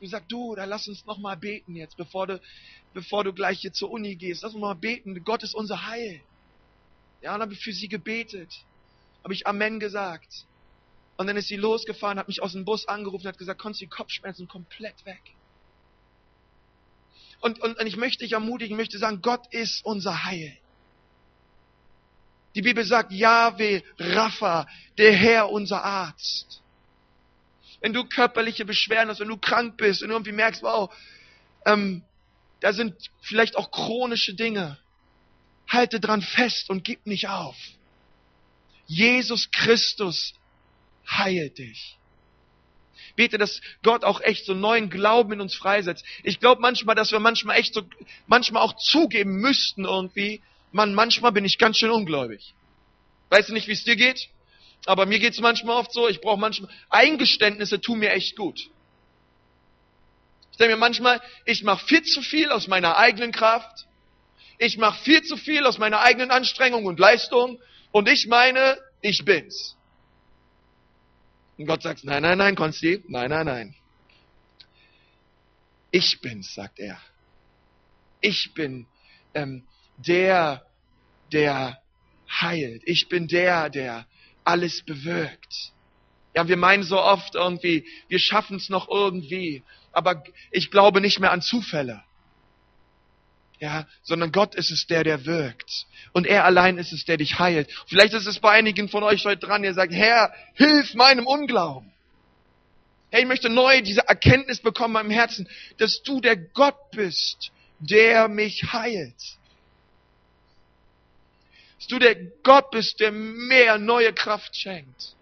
Ich 0.00 0.12
habe 0.12 0.24
du, 0.28 0.54
da 0.54 0.64
lass 0.64 0.88
uns 0.88 1.04
noch 1.06 1.18
mal 1.18 1.36
beten 1.36 1.76
jetzt, 1.76 1.96
bevor 1.96 2.26
du, 2.26 2.40
bevor 2.94 3.24
du 3.24 3.32
gleich 3.32 3.60
hier 3.60 3.72
zur 3.72 3.90
Uni 3.90 4.16
gehst. 4.16 4.42
Lass 4.42 4.54
uns 4.54 4.60
mal 4.60 4.74
beten. 4.74 5.22
Gott 5.24 5.42
ist 5.42 5.54
unser 5.54 5.86
Heil. 5.86 6.20
Ja, 7.22 7.34
und 7.34 7.42
habe 7.42 7.52
ich 7.52 7.60
für 7.60 7.72
sie 7.72 7.88
gebetet. 7.88 8.52
Habe 9.22 9.34
ich 9.34 9.46
Amen 9.46 9.78
gesagt. 9.78 10.46
Und 11.16 11.26
dann 11.26 11.36
ist 11.36 11.48
sie 11.48 11.56
losgefahren, 11.56 12.18
hat 12.18 12.28
mich 12.28 12.42
aus 12.42 12.52
dem 12.52 12.64
Bus 12.64 12.88
angerufen, 12.88 13.26
hat 13.28 13.36
gesagt, 13.36 13.60
Konsti, 13.60 13.86
Kopfschmerzen 13.86 14.48
komplett 14.48 15.04
weg. 15.04 15.20
Und, 17.40 17.60
und, 17.60 17.78
und 17.78 17.86
ich 17.86 17.96
möchte 17.96 18.24
dich 18.24 18.32
ermutigen, 18.32 18.76
möchte 18.76 18.98
sagen, 18.98 19.22
Gott 19.22 19.52
ist 19.52 19.84
unser 19.84 20.24
Heil. 20.24 20.56
Die 22.54 22.62
Bibel 22.62 22.84
sagt, 22.84 23.12
Yahweh, 23.12 23.82
Rapha, 23.98 24.66
der 24.98 25.12
Herr, 25.12 25.50
unser 25.50 25.84
Arzt. 25.84 26.60
Wenn 27.80 27.92
du 27.92 28.04
körperliche 28.04 28.64
Beschwerden 28.64 29.08
hast, 29.08 29.20
wenn 29.20 29.28
du 29.28 29.38
krank 29.38 29.76
bist 29.76 30.02
und 30.02 30.10
irgendwie 30.10 30.32
merkst, 30.32 30.62
wow, 30.62 30.92
ähm, 31.64 32.02
da 32.60 32.72
sind 32.72 32.94
vielleicht 33.22 33.56
auch 33.56 33.70
chronische 33.70 34.34
Dinge, 34.34 34.78
halte 35.68 36.00
dran 36.00 36.20
fest 36.20 36.68
und 36.68 36.84
gib 36.84 37.06
nicht 37.06 37.28
auf. 37.28 37.56
Jesus 38.86 39.50
Christus 39.50 40.34
heilt 41.08 41.58
dich. 41.58 41.96
Bete, 43.20 43.36
dass 43.36 43.60
Gott 43.82 44.02
auch 44.02 44.22
echt 44.22 44.46
so 44.46 44.54
neuen 44.54 44.88
Glauben 44.88 45.32
in 45.32 45.42
uns 45.42 45.54
freisetzt. 45.54 46.06
Ich 46.22 46.40
glaube 46.40 46.62
manchmal, 46.62 46.94
dass 46.94 47.12
wir 47.12 47.20
manchmal 47.20 47.58
echt 47.58 47.74
so, 47.74 47.82
manchmal 48.26 48.62
auch 48.62 48.74
zugeben 48.78 49.42
müssten 49.42 49.84
irgendwie, 49.84 50.40
man, 50.72 50.94
manchmal 50.94 51.30
bin 51.30 51.44
ich 51.44 51.58
ganz 51.58 51.76
schön 51.76 51.90
ungläubig. 51.90 52.54
Weißt 53.28 53.50
du 53.50 53.52
nicht, 53.52 53.68
wie 53.68 53.72
es 53.72 53.84
dir 53.84 53.96
geht? 53.96 54.30
Aber 54.86 55.04
mir 55.04 55.18
geht 55.18 55.34
es 55.34 55.40
manchmal 55.40 55.76
oft 55.76 55.92
so, 55.92 56.08
ich 56.08 56.22
brauche 56.22 56.40
manchmal, 56.40 56.70
Eingeständnisse 56.88 57.78
tun 57.82 57.98
mir 57.98 58.12
echt 58.12 58.36
gut. 58.36 58.58
Ich 60.52 60.56
denke 60.56 60.76
mir 60.76 60.80
manchmal, 60.80 61.20
ich 61.44 61.62
mache 61.62 61.84
viel 61.84 62.02
zu 62.02 62.22
viel 62.22 62.50
aus 62.50 62.68
meiner 62.68 62.96
eigenen 62.96 63.32
Kraft. 63.32 63.84
Ich 64.56 64.78
mache 64.78 64.98
viel 65.04 65.22
zu 65.24 65.36
viel 65.36 65.66
aus 65.66 65.76
meiner 65.76 66.00
eigenen 66.00 66.30
Anstrengung 66.30 66.86
und 66.86 66.98
Leistung. 66.98 67.60
Und 67.92 68.08
ich 68.08 68.28
meine, 68.28 68.78
ich 69.02 69.26
bin's. 69.26 69.76
Und 71.60 71.66
Gott 71.66 71.82
sagt, 71.82 72.04
nein, 72.04 72.22
nein, 72.22 72.38
nein, 72.38 72.56
Konsti, 72.56 73.04
nein, 73.06 73.28
nein, 73.28 73.44
nein. 73.44 73.74
Ich 75.90 76.22
bin's, 76.22 76.54
sagt 76.54 76.78
er. 76.78 76.98
Ich 78.22 78.54
bin 78.54 78.86
ähm, 79.34 79.64
der, 79.98 80.64
der 81.30 81.76
heilt. 82.30 82.80
Ich 82.86 83.10
bin 83.10 83.28
der, 83.28 83.68
der 83.68 84.06
alles 84.42 84.82
bewirkt. 84.86 85.74
Ja, 86.34 86.48
wir 86.48 86.56
meinen 86.56 86.82
so 86.82 86.98
oft 86.98 87.34
irgendwie, 87.34 87.86
wir 88.08 88.20
schaffen 88.20 88.56
es 88.56 88.70
noch 88.70 88.88
irgendwie, 88.88 89.62
aber 89.92 90.24
ich 90.50 90.70
glaube 90.70 91.02
nicht 91.02 91.20
mehr 91.20 91.30
an 91.30 91.42
Zufälle. 91.42 92.02
Ja, 93.60 93.86
sondern 94.02 94.32
Gott 94.32 94.54
ist 94.54 94.70
es 94.70 94.86
der, 94.86 95.04
der 95.04 95.26
wirkt. 95.26 95.86
Und 96.12 96.26
er 96.26 96.44
allein 96.44 96.78
ist 96.78 96.92
es, 96.92 97.04
der 97.04 97.18
dich 97.18 97.38
heilt. 97.38 97.70
Vielleicht 97.86 98.14
ist 98.14 98.26
es 98.26 98.38
bei 98.40 98.50
einigen 98.50 98.88
von 98.88 99.02
euch 99.02 99.24
heute 99.26 99.46
dran, 99.46 99.62
ihr 99.62 99.74
sagt, 99.74 99.92
Herr, 99.92 100.32
hilf 100.54 100.94
meinem 100.94 101.26
Unglauben. 101.26 101.92
Hey, 103.10 103.22
ich 103.22 103.28
möchte 103.28 103.50
neu 103.50 103.82
diese 103.82 104.08
Erkenntnis 104.08 104.60
bekommen 104.60 104.96
in 104.96 105.08
meinem 105.08 105.10
Herzen, 105.10 105.48
dass 105.76 106.02
du 106.02 106.20
der 106.20 106.36
Gott 106.36 106.90
bist, 106.92 107.50
der 107.80 108.28
mich 108.28 108.72
heilt 108.72 109.16
dass 111.80 111.86
du 111.86 111.98
der 111.98 112.14
Gott 112.42 112.70
bist, 112.70 113.00
der 113.00 113.10
mehr 113.10 113.78
neue 113.78 114.12
Kraft 114.12 114.54
schenkt. 114.54 115.14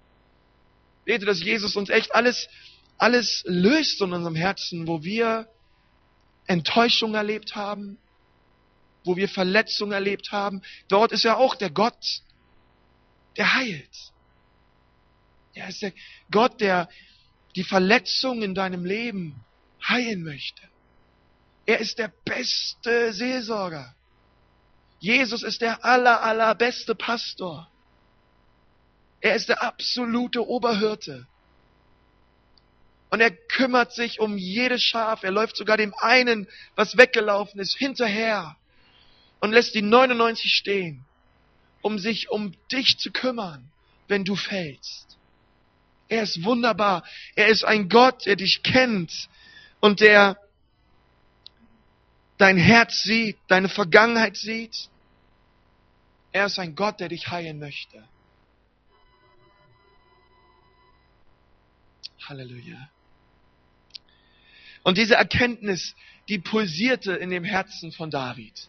Bete, 1.05 1.25
dass 1.25 1.41
Jesus 1.41 1.77
uns 1.77 1.89
echt 1.89 2.13
alles, 2.17 2.49
alles 2.99 3.45
löst 3.47 4.01
in 4.01 4.13
unserem 4.13 4.35
Herzen, 4.35 4.89
wo 4.89 5.05
wir 5.05 5.49
Enttäuschung 6.49 7.15
erlebt 7.15 7.55
haben, 7.55 7.97
wo 9.05 9.17
wir 9.17 9.29
Verletzung 9.29 9.93
erlebt 9.93 10.33
haben. 10.33 10.63
Dort 10.89 11.13
ist 11.13 11.25
er 11.25 11.39
auch 11.39 11.55
der 11.55 11.71
Gott, 11.71 12.23
der 13.37 13.55
heilt. 13.55 14.13
Er 15.55 15.69
ist 15.69 15.83
der 15.83 15.93
Gott, 16.31 16.61
der 16.61 16.89
die 17.57 17.65
Verletzung 17.65 18.43
in 18.43 18.55
deinem 18.55 18.85
Leben 18.85 19.45
heilen 19.87 20.23
möchte. 20.23 20.63
Er 21.67 21.79
ist 21.79 21.99
der 21.99 22.13
beste 22.25 23.13
Seelsorger. 23.13 23.95
Jesus 25.01 25.43
ist 25.43 25.61
der 25.61 25.85
aller, 25.85 26.23
allerbeste 26.23 26.95
Pastor. 26.95 27.71
Er 29.21 29.35
ist 29.35 29.49
der 29.49 29.63
absolute 29.63 30.47
Oberhirte. 30.47 31.27
Und 33.11 33.21
er 33.21 33.31
kümmert 33.31 33.93
sich 33.93 34.21
um 34.21 34.37
jedes 34.37 34.83
Schaf. 34.83 35.23
Er 35.23 35.31
läuft 35.31 35.57
sogar 35.57 35.77
dem 35.77 35.95
einen, 35.95 36.47
was 36.75 36.99
weggelaufen 36.99 37.59
ist, 37.59 37.77
hinterher 37.77 38.58
und 39.41 39.53
lässt 39.53 39.75
die 39.75 39.83
99 39.83 40.53
stehen, 40.53 41.05
um 41.83 41.99
sich 41.99 42.31
um 42.31 42.55
dich 42.73 42.99
zu 42.99 43.11
kümmern, 43.11 43.71
wenn 44.09 44.25
du 44.25 44.37
fällst. 44.37 45.19
Er 46.09 46.23
ist 46.23 46.43
wunderbar. 46.45 47.05
Er 47.37 47.49
ist 47.49 47.65
ein 47.65 47.89
Gott, 47.89 48.27
der 48.27 48.37
dich 48.37 48.63
kennt 48.63 49.29
und 49.81 50.01
der 50.01 50.39
dein 52.39 52.57
Herz 52.57 53.03
sieht, 53.03 53.37
deine 53.49 53.69
Vergangenheit 53.69 54.37
sieht. 54.37 54.89
Er 56.33 56.47
ist 56.47 56.59
ein 56.59 56.75
Gott, 56.75 57.01
der 57.01 57.09
dich 57.09 57.29
heilen 57.29 57.59
möchte. 57.59 58.09
Halleluja. 62.27 62.91
Und 64.83 64.99
diese 64.99 65.17
Erkenntnis, 65.17 65.95
die 66.29 66.39
pulsierte 66.39 67.13
in 67.13 67.31
dem 67.31 67.45
Herzen 67.45 67.93
von 67.93 68.11
David. 68.11 68.69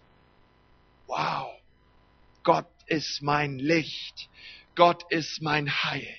Wow, 1.10 1.52
Gott 2.44 2.68
ist 2.86 3.22
mein 3.22 3.60
Licht. 3.60 4.30
Gott 4.76 5.04
ist 5.12 5.42
mein 5.42 5.70
Heil. 5.84 6.16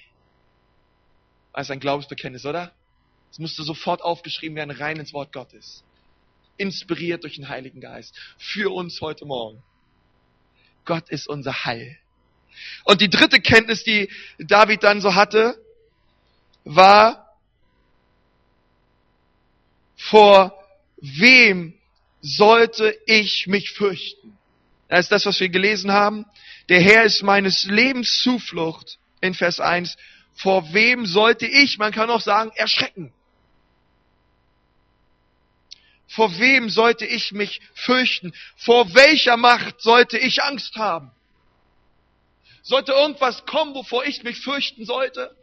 Das 1.55 1.67
ist 1.67 1.71
ein 1.71 1.81
Glaubensbekenntnis, 1.81 2.45
oder? 2.45 2.75
Es 3.31 3.39
musste 3.39 3.63
sofort 3.63 4.03
aufgeschrieben 4.03 4.57
werden, 4.57 4.71
rein 4.71 4.99
ins 4.99 5.13
Wort 5.13 5.33
Gottes 5.33 5.85
inspiriert 6.61 7.25
durch 7.25 7.37
den 7.37 7.49
Heiligen 7.49 7.81
Geist, 7.81 8.15
für 8.37 8.71
uns 8.73 9.01
heute 9.01 9.25
Morgen. 9.25 9.63
Gott 10.85 11.09
ist 11.09 11.27
unser 11.27 11.65
Heil. 11.65 11.99
Und 12.85 13.01
die 13.01 13.09
dritte 13.09 13.41
Kenntnis, 13.41 13.83
die 13.83 14.11
David 14.39 14.83
dann 14.83 15.01
so 15.01 15.15
hatte, 15.15 15.59
war, 16.65 17.35
vor 19.97 20.53
wem 20.99 21.79
sollte 22.21 22.95
ich 23.07 23.47
mich 23.47 23.71
fürchten? 23.71 24.37
Das 24.91 25.01
ist 25.07 25.13
das, 25.13 25.25
was 25.25 25.39
wir 25.39 25.49
gelesen 25.49 25.93
haben. 25.93 26.27
Der 26.69 26.81
Herr 26.81 27.05
ist 27.05 27.23
meines 27.23 27.63
Lebens 27.65 28.21
Zuflucht 28.23 28.99
in 29.21 29.35
Vers 29.35 29.61
1. 29.61 29.97
Vor 30.35 30.75
wem 30.75 31.07
sollte 31.07 31.47
ich, 31.47 31.79
man 31.79 31.93
kann 31.93 32.11
auch 32.11 32.21
sagen, 32.21 32.51
erschrecken? 32.57 33.13
Vor 36.09 36.37
wem 36.41 36.71
sollte 36.71 37.07
ich 37.07 37.31
mich 37.31 37.61
fürchten? 37.73 38.33
Vor 38.57 38.93
welcher 38.95 39.37
Macht 39.37 39.81
sollte 39.81 40.19
ich 40.19 40.43
Angst 40.43 40.75
haben? 40.75 41.13
Sollte 42.63 42.91
irgendwas 42.91 43.47
kommen, 43.47 43.75
wovor 43.77 44.05
ich 44.05 44.25
mich 44.25 44.41
fürchten 44.41 44.85
sollte? 44.85 45.37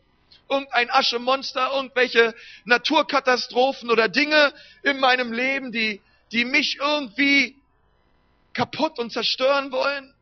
Irgendein 0.49 0.91
Aschemonster, 0.91 1.71
irgendwelche 1.73 2.35
Naturkatastrophen 2.65 3.89
oder 3.89 4.09
Dinge 4.09 4.53
in 4.83 4.99
meinem 4.99 5.31
Leben, 5.31 5.71
die, 5.71 6.01
die 6.33 6.43
mich 6.43 6.79
irgendwie 6.81 7.55
kaputt 8.57 8.97
und 8.99 9.11
zerstören 9.11 9.71
wollen? 9.71 10.13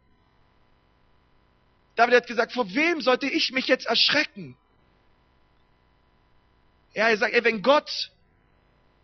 David 1.95 2.15
hat 2.15 2.28
gesagt, 2.28 2.52
vor 2.52 2.74
wem 2.74 3.02
sollte 3.02 3.28
ich 3.28 3.52
mich 3.52 3.67
jetzt 3.67 3.88
erschrecken? 3.88 4.58
Ja, 6.93 7.10
er 7.10 7.17
sagt, 7.17 7.34
ey, 7.34 7.43
wenn 7.43 7.62
Gott, 7.62 8.12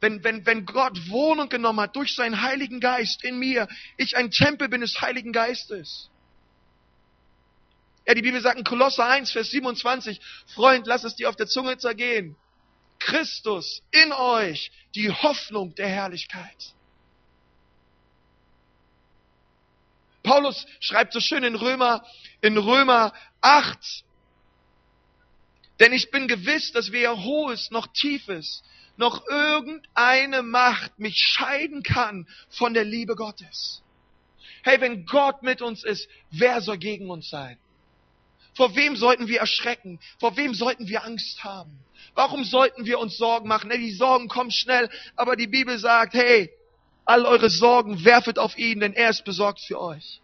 wenn, 0.02 0.24
wenn, 0.24 0.46
wenn 0.46 0.66
Gott 0.66 1.10
Wohnung 1.10 1.48
genommen 1.48 1.80
hat 1.80 1.96
durch 1.96 2.14
seinen 2.14 2.42
Heiligen 2.42 2.80
Geist 2.82 3.24
in 3.24 3.40
mir, 3.40 3.68
ich 3.98 4.18
ein 4.18 4.32
Tempel 4.32 4.68
bin 4.68 4.82
des 4.82 5.00
Heiligen 5.00 5.32
Geistes. 5.32 6.10
Ja, 8.06 8.14
die 8.14 8.22
Bibel 8.22 8.42
sagt 8.42 8.58
in 8.58 8.66
Kolosser 8.66 9.06
1, 9.06 9.32
Vers 9.32 9.52
27, 9.52 10.20
Freund, 10.48 10.88
lass 10.88 11.04
es 11.06 11.16
dir 11.16 11.30
auf 11.30 11.36
der 11.36 11.48
Zunge 11.48 11.78
zergehen. 11.78 12.36
Christus 13.00 13.82
in 13.92 14.12
euch, 14.12 14.72
die 14.96 15.10
Hoffnung 15.10 15.74
der 15.76 15.88
Herrlichkeit. 15.88 16.74
Paulus 20.24 20.66
schreibt 20.80 21.14
so 21.14 21.20
schön 21.20 21.44
in 21.44 21.56
Römer, 21.56 22.06
in 22.42 22.58
Römer 22.58 23.14
8, 23.42 24.04
denn 25.80 25.94
ich 25.94 26.12
bin 26.12 26.28
gewiss, 26.28 26.72
dass 26.72 26.92
weder 26.92 27.24
Hohes 27.24 27.72
noch 27.72 27.88
Tiefes, 27.88 28.64
noch 28.98 29.26
irgendeine 29.28 30.44
Macht 30.44 31.00
mich 31.00 31.18
scheiden 31.18 31.82
kann 31.82 32.28
von 32.50 32.74
der 32.76 32.84
Liebe 32.84 33.16
Gottes. 33.16 33.82
Hey, 34.64 34.80
wenn 34.80 35.06
Gott 35.06 35.42
mit 35.42 35.62
uns 35.62 35.84
ist, 35.84 36.08
wer 36.30 36.62
soll 36.62 36.78
gegen 36.78 37.10
uns 37.10 37.30
sein? 37.30 37.58
Vor 38.54 38.76
wem 38.76 38.96
sollten 38.96 39.28
wir 39.28 39.40
erschrecken? 39.40 40.00
Vor 40.20 40.38
wem 40.38 40.54
sollten 40.54 40.88
wir 40.88 41.04
Angst 41.04 41.44
haben? 41.44 41.80
Warum 42.14 42.44
sollten 42.44 42.86
wir 42.86 43.00
uns 43.00 43.18
Sorgen 43.18 43.48
machen? 43.48 43.72
Die 43.72 43.92
Sorgen 43.92 44.28
kommen 44.28 44.52
schnell, 44.52 44.90
aber 45.16 45.36
die 45.36 45.48
Bibel 45.48 45.80
sagt, 45.80 46.14
hey, 46.14 46.52
all 47.06 47.26
eure 47.26 47.50
Sorgen 47.50 48.04
werfet 48.04 48.40
auf 48.40 48.58
ihn, 48.58 48.80
denn 48.80 48.94
er 48.94 49.10
ist 49.10 49.26
besorgt 49.26 49.62
für 49.62 49.80
euch. 49.80 50.22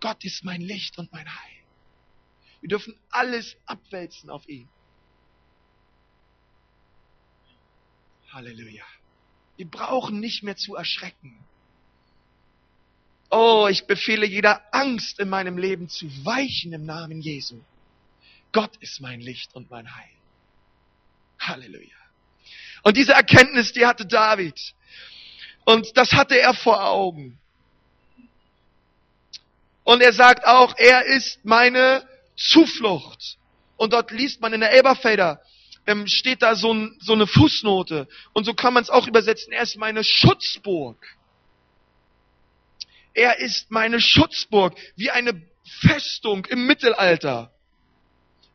Gott 0.00 0.24
ist 0.24 0.44
mein 0.44 0.60
Licht 0.60 0.98
und 0.98 1.12
mein 1.12 1.26
Heil. 1.26 1.56
Wir 2.60 2.68
dürfen 2.68 2.98
alles 3.10 3.56
abwälzen 3.66 4.30
auf 4.30 4.48
ihn. 4.48 4.68
Halleluja. 8.32 8.84
Wir 9.56 9.66
brauchen 9.66 10.20
nicht 10.20 10.42
mehr 10.42 10.56
zu 10.56 10.74
erschrecken. 10.74 11.38
Oh, 13.30 13.66
ich 13.70 13.86
befehle 13.86 14.26
jeder 14.26 14.62
Angst 14.74 15.18
in 15.18 15.28
meinem 15.28 15.58
Leben 15.58 15.88
zu 15.88 16.06
weichen 16.24 16.72
im 16.72 16.84
Namen 16.84 17.20
Jesu. 17.20 17.60
Gott 18.52 18.76
ist 18.78 19.00
mein 19.00 19.20
Licht 19.20 19.54
und 19.54 19.70
mein 19.70 19.94
Heil. 19.94 20.10
Halleluja. 21.38 21.96
Und 22.82 22.96
diese 22.96 23.12
Erkenntnis, 23.12 23.72
die 23.72 23.86
hatte 23.86 24.06
David. 24.06 24.74
Und 25.66 25.96
das 25.96 26.12
hatte 26.12 26.38
er 26.38 26.54
vor 26.54 26.82
Augen. 26.82 27.38
Und 29.82 30.00
er 30.00 30.12
sagt 30.12 30.46
auch, 30.46 30.74
er 30.78 31.04
ist 31.06 31.44
meine 31.44 32.08
Zuflucht. 32.36 33.36
Und 33.76 33.92
dort 33.92 34.12
liest 34.12 34.40
man 34.40 34.52
in 34.52 34.60
der 34.60 34.70
Elberfelder, 34.70 35.42
ähm, 35.86 36.06
steht 36.06 36.42
da 36.42 36.54
so, 36.54 36.72
ein, 36.72 36.96
so 37.00 37.14
eine 37.14 37.26
Fußnote. 37.26 38.06
Und 38.32 38.44
so 38.44 38.54
kann 38.54 38.74
man 38.74 38.84
es 38.84 38.90
auch 38.90 39.08
übersetzen. 39.08 39.52
Er 39.52 39.62
ist 39.62 39.76
meine 39.76 40.04
Schutzburg. 40.04 41.04
Er 43.12 43.40
ist 43.40 43.70
meine 43.72 44.00
Schutzburg, 44.00 44.78
wie 44.94 45.10
eine 45.10 45.42
Festung 45.64 46.44
im 46.44 46.66
Mittelalter. 46.66 47.52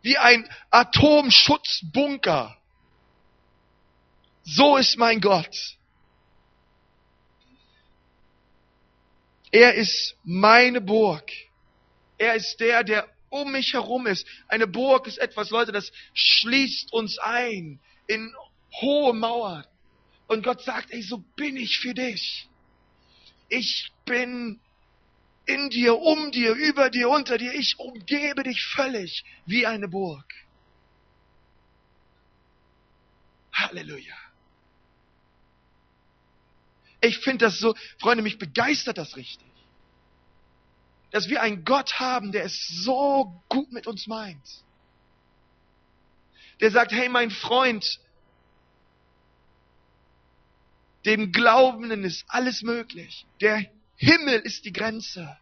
Wie 0.02 0.18
ein 0.18 0.50
Atomschutzbunker. 0.70 2.58
So 4.44 4.78
ist 4.78 4.98
mein 4.98 5.20
Gott. 5.20 5.78
Er 9.52 9.76
ist 9.76 10.16
meine 10.24 10.82
Burg. 10.82 11.30
Er 12.18 12.36
ist 12.36 12.60
der, 12.60 12.84
der 12.84 13.08
um 13.30 13.52
mich 13.52 13.74
herum 13.74 14.08
ist. 14.08 14.26
Eine 14.48 14.68
Burg 14.68 15.08
ist 15.08 15.18
etwas, 15.18 15.50
Leute, 15.50 15.72
das 15.72 15.92
schließt 16.14 16.94
uns 16.94 17.18
ein 17.18 17.80
in 18.08 18.34
hohe 18.82 19.14
Mauern. 19.14 19.66
Und 20.28 20.44
Gott 20.44 20.62
sagt, 20.62 20.92
ey, 20.92 21.02
so 21.02 21.18
bin 21.36 21.58
ich 21.58 21.80
für 21.80 21.94
dich. 21.94 22.48
Ich 23.50 23.92
bin 24.06 24.60
in 25.46 25.70
dir, 25.70 25.98
um 25.98 26.32
dir, 26.32 26.54
über 26.54 26.90
dir, 26.90 27.10
unter 27.10 27.38
dir. 27.38 27.54
Ich 27.54 27.80
umgebe 27.80 28.44
dich 28.44 28.64
völlig 28.64 29.26
wie 29.46 29.66
eine 29.66 29.88
Burg. 29.88 30.34
Halleluja. 33.52 34.16
Ich 37.02 37.18
finde 37.20 37.46
das 37.46 37.58
so, 37.58 37.76
Freunde, 38.00 38.24
mich 38.24 38.38
begeistert 38.38 38.98
das 38.98 39.18
richtig. 39.18 39.48
Dass 41.10 41.28
wir 41.28 41.42
einen 41.42 41.66
Gott 41.66 42.00
haben, 42.00 42.32
der 42.32 42.46
es 42.46 42.68
so 42.68 43.44
gut 43.50 43.72
mit 43.72 43.88
uns 43.88 44.08
meint. 44.08 44.46
Der 46.62 46.70
sagt, 46.72 46.92
hey 46.92 47.10
mein 47.10 47.32
Freund, 47.32 48.00
dem 51.06 51.32
Glaubenden 51.32 52.04
ist 52.04 52.24
alles 52.28 52.62
möglich. 52.62 53.26
Der 53.42 53.66
Himmel 53.96 54.40
ist 54.42 54.66
die 54.66 54.72
Grenze. 54.72 55.38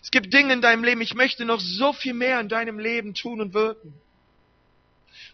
Es 0.00 0.12
gibt 0.12 0.32
Dinge 0.32 0.52
in 0.52 0.62
deinem 0.62 0.84
Leben, 0.84 1.00
ich 1.00 1.14
möchte 1.14 1.44
noch 1.44 1.60
so 1.60 1.92
viel 1.92 2.14
mehr 2.14 2.38
in 2.40 2.48
deinem 2.48 2.78
Leben 2.78 3.14
tun 3.14 3.40
und 3.40 3.52
wirken. 3.52 3.92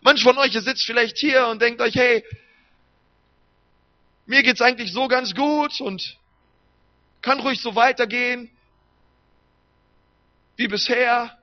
Manch 0.00 0.22
von 0.22 0.38
euch 0.38 0.52
sitzt 0.52 0.84
vielleicht 0.84 1.18
hier 1.18 1.46
und 1.48 1.60
denkt 1.60 1.82
euch, 1.82 1.94
hey, 1.94 2.24
mir 4.26 4.42
geht's 4.42 4.60
eigentlich 4.60 4.92
so 4.92 5.08
ganz 5.08 5.34
gut 5.34 5.80
und 5.80 6.18
kann 7.22 7.40
ruhig 7.40 7.60
so 7.60 7.74
weitergehen 7.74 8.50
wie 10.56 10.68
bisher. 10.68 11.36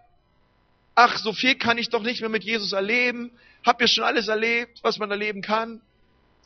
Ach, 0.95 1.17
so 1.17 1.33
viel 1.33 1.55
kann 1.55 1.77
ich 1.77 1.89
doch 1.89 2.01
nicht 2.01 2.21
mehr 2.21 2.29
mit 2.29 2.43
Jesus 2.43 2.71
erleben. 2.71 3.31
Hab 3.65 3.81
ja 3.81 3.87
schon 3.87 4.03
alles 4.03 4.27
erlebt, 4.27 4.79
was 4.83 4.97
man 4.97 5.11
erleben 5.11 5.41
kann. 5.41 5.81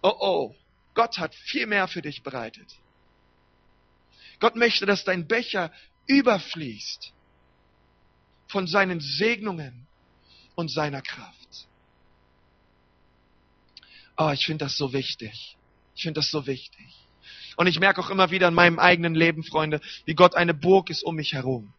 Oh 0.02 0.16
oh, 0.20 0.56
Gott 0.94 1.18
hat 1.18 1.34
viel 1.34 1.66
mehr 1.66 1.88
für 1.88 2.02
dich 2.02 2.24
bereitet. 2.24 2.68
Gott 4.40 4.56
möchte, 4.56 4.86
dass 4.86 5.04
dein 5.04 5.28
Becher 5.28 5.72
überfließt 6.08 7.14
von 8.48 8.68
seinen 8.68 9.00
Segnungen 9.00 9.88
und 10.56 10.70
seiner 10.70 11.02
Kraft. 11.02 11.68
Oh, 14.18 14.32
ich 14.32 14.46
finde 14.46 14.66
das 14.66 14.78
so 14.78 14.94
wichtig. 14.94 15.58
Ich 15.96 16.04
finde 16.04 16.20
das 16.20 16.30
so 16.30 16.46
wichtig. 16.46 16.86
Und 17.56 17.68
ich 17.68 17.80
merke 17.80 18.02
auch 18.02 18.10
immer 18.10 18.32
wieder 18.32 18.48
in 18.50 18.54
meinem 18.54 18.80
eigenen 18.80 19.16
Leben, 19.16 19.44
Freunde, 19.44 19.80
wie 20.06 20.14
Gott 20.14 20.36
eine 20.36 20.54
Burg 20.54 20.90
ist 20.90 21.04
um 21.04 21.16
mich 21.16 21.34
herum. 21.34 21.74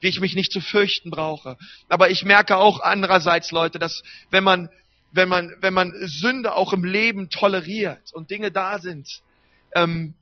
Wie 0.00 0.08
ich 0.08 0.20
mich 0.20 0.34
nicht 0.34 0.52
zu 0.52 0.60
fürchten 0.60 1.10
brauche. 1.10 1.56
Aber 1.88 2.10
ich 2.10 2.24
merke 2.24 2.56
auch 2.56 2.80
andererseits, 2.80 3.50
Leute, 3.50 3.78
dass 3.78 4.02
wenn 4.30 4.44
man, 4.44 4.68
wenn 5.12 5.28
man, 5.28 5.54
wenn 5.60 5.74
man 5.74 5.92
Sünde 6.06 6.54
auch 6.54 6.72
im 6.72 6.84
Leben 6.84 7.30
toleriert 7.30 8.12
und 8.12 8.30
Dinge 8.30 8.50
da 8.50 8.78
sind, 8.78 9.22
ähm, 9.74 10.14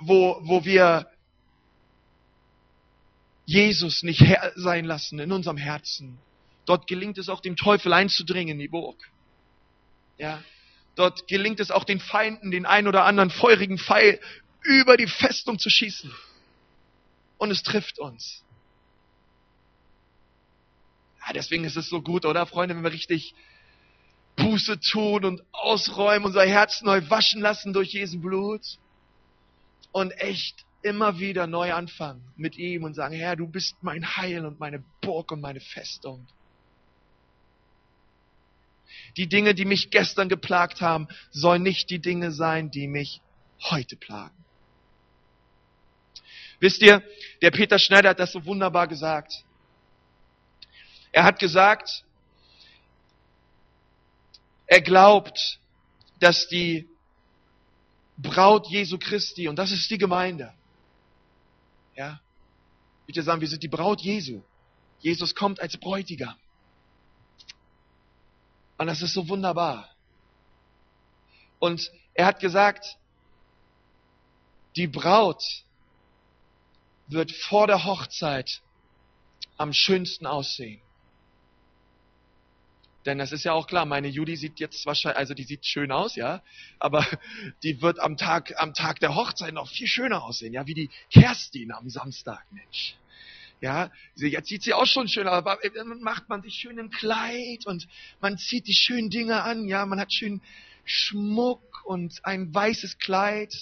wo, 0.00 0.38
wo 0.42 0.64
wir 0.64 1.08
Jesus 3.46 4.02
nicht 4.02 4.20
Herr 4.20 4.52
sein 4.56 4.84
lassen 4.84 5.18
in 5.18 5.30
unserem 5.30 5.56
Herzen. 5.56 6.18
Dort 6.66 6.86
gelingt 6.86 7.18
es 7.18 7.28
auch 7.28 7.40
dem 7.40 7.56
Teufel 7.56 7.92
einzudringen 7.92 8.54
in 8.54 8.58
die 8.58 8.68
Burg. 8.68 8.96
Ja. 10.16 10.42
Dort 10.94 11.26
gelingt 11.26 11.60
es 11.60 11.70
auch 11.70 11.84
den 11.84 12.00
Feinden, 12.00 12.50
den 12.50 12.66
ein 12.66 12.86
oder 12.86 13.04
anderen 13.04 13.30
feurigen 13.30 13.78
Pfeil 13.78 14.20
über 14.62 14.96
die 14.96 15.06
Festung 15.06 15.58
zu 15.58 15.70
schießen. 15.70 16.12
Und 17.38 17.50
es 17.50 17.62
trifft 17.62 17.98
uns. 17.98 18.44
Ja, 21.26 21.32
deswegen 21.32 21.64
ist 21.64 21.76
es 21.76 21.88
so 21.88 22.02
gut, 22.02 22.26
oder 22.26 22.46
Freunde, 22.46 22.76
wenn 22.76 22.84
wir 22.84 22.92
richtig 22.92 23.34
Buße 24.36 24.80
tun 24.80 25.24
und 25.24 25.42
ausräumen, 25.52 26.26
unser 26.26 26.44
Herz 26.44 26.82
neu 26.82 27.02
waschen 27.08 27.40
lassen 27.40 27.72
durch 27.72 27.92
Jesu 27.92 28.20
Blut 28.20 28.62
und 29.92 30.10
echt 30.12 30.64
immer 30.82 31.18
wieder 31.18 31.46
neu 31.46 31.72
anfangen 31.72 32.22
mit 32.36 32.56
ihm 32.56 32.84
und 32.84 32.94
sagen, 32.94 33.14
Herr, 33.14 33.36
du 33.36 33.46
bist 33.46 33.76
mein 33.80 34.16
Heil 34.16 34.44
und 34.44 34.60
meine 34.60 34.84
Burg 35.00 35.32
und 35.32 35.40
meine 35.40 35.60
Festung. 35.60 36.26
Die 39.16 39.28
Dinge, 39.28 39.54
die 39.54 39.64
mich 39.64 39.90
gestern 39.90 40.28
geplagt 40.28 40.80
haben, 40.80 41.08
sollen 41.30 41.62
nicht 41.62 41.90
die 41.90 42.00
Dinge 42.00 42.32
sein, 42.32 42.70
die 42.70 42.88
mich 42.88 43.20
heute 43.60 43.96
plagen. 43.96 44.44
Wisst 46.60 46.82
ihr, 46.82 47.02
der 47.42 47.50
Peter 47.50 47.78
Schneider 47.78 48.10
hat 48.10 48.18
das 48.18 48.32
so 48.32 48.44
wunderbar 48.44 48.88
gesagt. 48.88 49.44
Er 51.12 51.24
hat 51.24 51.38
gesagt, 51.38 52.04
er 54.66 54.80
glaubt, 54.80 55.58
dass 56.20 56.48
die 56.48 56.88
Braut 58.16 58.66
Jesu 58.68 58.98
Christi, 58.98 59.48
und 59.48 59.56
das 59.56 59.72
ist 59.72 59.90
die 59.90 59.98
Gemeinde, 59.98 60.54
ja, 61.96 62.20
ich 63.06 63.14
würde 63.14 63.22
sagen, 63.22 63.40
wir 63.40 63.48
sind 63.48 63.62
die 63.62 63.68
Braut 63.68 64.00
Jesu. 64.00 64.42
Jesus 65.00 65.34
kommt 65.34 65.60
als 65.60 65.76
Bräutigam. 65.76 66.34
Und 68.84 68.88
das 68.88 69.00
ist 69.00 69.14
so 69.14 69.26
wunderbar. 69.30 69.88
Und 71.58 71.90
er 72.12 72.26
hat 72.26 72.38
gesagt, 72.38 72.98
die 74.76 74.86
Braut 74.86 75.42
wird 77.06 77.32
vor 77.32 77.66
der 77.66 77.86
Hochzeit 77.86 78.60
am 79.56 79.72
schönsten 79.72 80.26
aussehen. 80.26 80.82
Denn 83.06 83.16
das 83.16 83.32
ist 83.32 83.44
ja 83.44 83.54
auch 83.54 83.68
klar, 83.68 83.86
meine 83.86 84.08
Judy 84.08 84.36
sieht 84.36 84.60
jetzt 84.60 84.84
wahrscheinlich, 84.84 85.16
also 85.16 85.32
die 85.32 85.44
sieht 85.44 85.64
schön 85.64 85.90
aus, 85.90 86.14
ja, 86.14 86.42
aber 86.78 87.06
die 87.62 87.80
wird 87.80 87.98
am 88.00 88.18
Tag, 88.18 88.52
am 88.58 88.74
Tag 88.74 89.00
der 89.00 89.14
Hochzeit 89.14 89.54
noch 89.54 89.70
viel 89.70 89.86
schöner 89.86 90.22
aussehen, 90.24 90.52
ja, 90.52 90.66
wie 90.66 90.74
die 90.74 90.90
Kerstin 91.10 91.72
am 91.72 91.88
Samstag, 91.88 92.44
Mensch. 92.50 92.98
Ja, 93.64 93.90
jetzt 94.16 94.48
sieht 94.48 94.62
sie 94.62 94.74
auch 94.74 94.84
schon 94.84 95.08
schön, 95.08 95.26
aber 95.26 95.58
dann 95.74 96.02
macht 96.02 96.28
man 96.28 96.42
sich 96.42 96.52
schön 96.52 96.76
im 96.76 96.90
Kleid 96.90 97.64
und 97.64 97.88
man 98.20 98.36
zieht 98.36 98.66
die 98.66 98.74
schönen 98.74 99.08
Dinge 99.08 99.42
an, 99.42 99.66
ja, 99.68 99.86
man 99.86 99.98
hat 99.98 100.12
schön 100.12 100.42
Schmuck 100.84 101.82
und 101.86 102.22
ein 102.26 102.54
weißes 102.54 102.98
Kleid. 102.98 103.54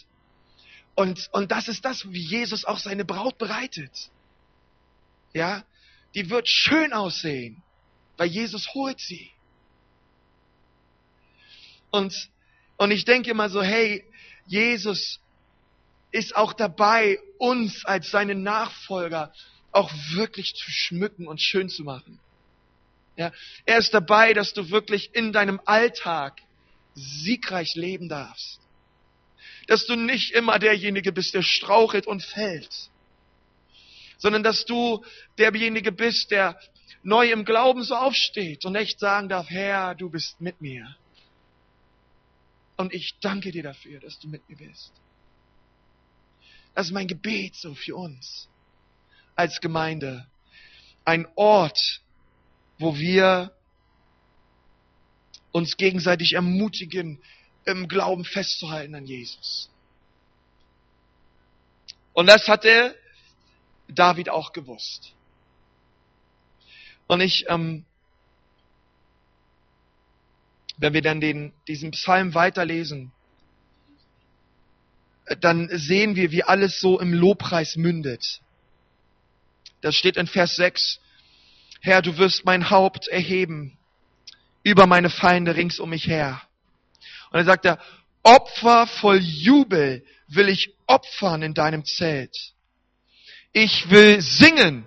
Und, 0.97 1.29
und 1.31 1.53
das 1.53 1.69
ist 1.69 1.85
das, 1.85 2.05
wie 2.11 2.21
Jesus 2.21 2.65
auch 2.65 2.81
seine 2.81 3.05
Braut 3.05 3.39
bereitet. 3.39 4.11
Ja, 5.35 5.63
die 6.17 6.31
wird 6.31 6.49
schön 6.49 6.93
aussehen, 6.93 7.63
weil 8.17 8.27
Jesus 8.27 8.75
holt 8.75 8.99
sie. 8.99 9.31
Und, 11.93 12.29
und 12.77 12.91
ich 12.91 13.05
denke 13.05 13.31
immer 13.31 13.49
so, 13.49 13.63
hey, 13.63 14.05
Jesus 14.47 15.21
ist 16.11 16.35
auch 16.35 16.55
dabei, 16.55 17.21
uns 17.39 17.85
als 17.85 18.11
seine 18.11 18.35
Nachfolger 18.35 19.33
auch 19.73 19.91
wirklich 20.11 20.55
zu 20.55 20.71
schmücken 20.71 21.27
und 21.27 21.41
schön 21.41 21.69
zu 21.69 21.83
machen. 21.83 22.21
Ja, 23.17 23.33
er 23.65 23.79
ist 23.79 23.93
dabei, 23.93 24.33
dass 24.33 24.55
du 24.55 24.71
wirklich 24.71 25.15
in 25.15 25.33
deinem 25.33 25.61
Alltag 25.65 26.41
siegreich 26.95 27.75
leben 27.75 28.09
darfst. 28.09 28.61
Dass 29.67 29.87
du 29.87 29.97
nicht 29.97 30.33
immer 30.33 30.59
derjenige 30.59 31.13
bist, 31.13 31.35
der 31.35 31.43
strauchelt 31.43 32.07
und 32.07 32.23
fällt, 32.23 32.91
sondern 34.19 34.43
dass 34.43 34.65
du 34.65 35.05
derjenige 35.39 35.93
bist, 35.93 36.31
der 36.31 36.59
neu 37.03 37.31
im 37.31 37.45
Glauben 37.45 37.83
so 37.83 37.95
aufsteht 37.95 38.65
und 38.65 38.77
echt 38.77 39.01
sagen 39.01 39.29
darf, 39.29 39.51
Herr, 39.51 39.95
du 39.95 40.11
bist 40.11 40.41
mit 40.41 40.61
mir. 40.61 40.97
Und 42.77 42.93
ich 42.93 43.15
danke 43.21 43.53
dir 43.53 43.63
dafür, 43.63 44.01
dass 44.01 44.19
du 44.19 44.29
mit 44.29 44.49
mir 44.49 44.57
bist. 44.57 44.93
Das 46.75 46.87
ist 46.87 46.93
mein 46.93 47.07
Gebet 47.07 47.55
so 47.55 47.75
für 47.75 47.97
uns 47.97 48.49
als 49.37 49.61
Gemeinde. 49.61 50.27
Ein 51.05 51.27
Ort, 51.35 52.01
wo 52.79 52.97
wir 52.97 53.53
uns 55.53 55.77
gegenseitig 55.77 56.35
ermutigen, 56.35 57.21
im 57.65 57.89
Glauben 57.89 58.25
festzuhalten 58.25 58.95
an 58.95 59.07
Jesus. 59.07 59.71
Und 62.13 62.27
das 62.27 62.49
hatte 62.49 62.97
David 63.89 64.29
auch 64.29 64.53
gewusst. 64.53 65.15
Und 67.07 67.21
ich, 67.21 67.47
ähm, 67.49 67.85
wenn 70.79 70.95
wir 70.95 71.03
dann 71.03 71.21
den, 71.21 71.53
diesen 71.69 71.93
Psalm 71.93 72.35
weiterlesen, 72.35 73.13
dann 75.41 75.69
sehen 75.71 76.17
wir, 76.17 76.33
wie 76.33 76.43
alles 76.43 76.81
so 76.81 76.99
im 76.99 77.13
Lobpreis 77.13 77.77
mündet. 77.77 78.41
Das 79.83 79.95
steht 79.95 80.17
in 80.17 80.27
Vers 80.27 80.57
6. 80.57 81.01
Herr, 81.81 82.01
du 82.01 82.17
wirst 82.17 82.45
mein 82.45 82.71
Haupt 82.71 83.09
erheben 83.09 83.77
über 84.63 84.87
meine 84.87 85.11
Feinde 85.11 85.57
rings 85.57 85.79
um 85.81 85.91
mich 85.91 86.07
her. 86.07 86.41
Und 87.31 87.39
er 87.41 87.45
sagt 87.45 87.65
er, 87.65 87.79
Opfer 88.23 88.87
voll 88.87 89.19
Jubel 89.19 90.05
will 90.29 90.49
ich 90.49 90.75
opfern 90.87 91.43
in 91.43 91.55
deinem 91.55 91.85
Zelt. 91.85 92.37
Ich 93.53 93.91
will 93.91 94.21
singen. 94.21 94.87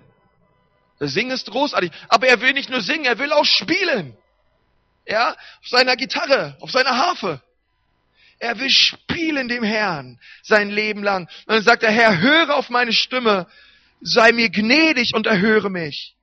Das 0.98 1.12
Singen 1.12 1.32
ist 1.32 1.50
großartig. 1.50 1.92
Aber 2.08 2.26
er 2.26 2.40
will 2.40 2.54
nicht 2.54 2.70
nur 2.70 2.80
singen, 2.80 3.04
er 3.04 3.18
will 3.18 3.32
auch 3.32 3.44
spielen. 3.44 4.16
Ja, 5.06 5.32
auf 5.32 5.68
seiner 5.68 5.96
Gitarre, 5.96 6.56
auf 6.60 6.70
seiner 6.70 6.96
Harfe. 6.96 7.42
Er 8.38 8.58
will 8.58 8.70
spielen 8.70 9.48
dem 9.48 9.62
Herrn 9.62 10.18
sein 10.42 10.70
Leben 10.70 11.02
lang. 11.02 11.28
Und 11.46 11.54
dann 11.54 11.62
sagt 11.62 11.82
er, 11.82 11.90
Herr, 11.90 12.18
höre 12.18 12.56
auf 12.56 12.70
meine 12.70 12.92
Stimme, 12.92 13.46
sei 14.00 14.32
mir 14.32 14.50
gnädig 14.50 15.14
und 15.14 15.26
erhöre 15.26 15.70
mich. 15.70 16.14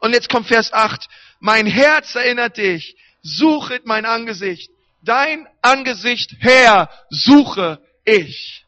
Und 0.00 0.12
jetzt 0.12 0.28
kommt 0.28 0.48
Vers 0.48 0.72
8. 0.72 1.08
Mein 1.40 1.66
Herz 1.66 2.14
erinnert 2.14 2.56
dich, 2.56 2.96
suchet 3.22 3.86
mein 3.86 4.04
Angesicht. 4.04 4.70
Dein 5.02 5.46
Angesicht, 5.62 6.32
Herr, 6.40 6.90
suche 7.10 7.80
ich. 8.04 8.64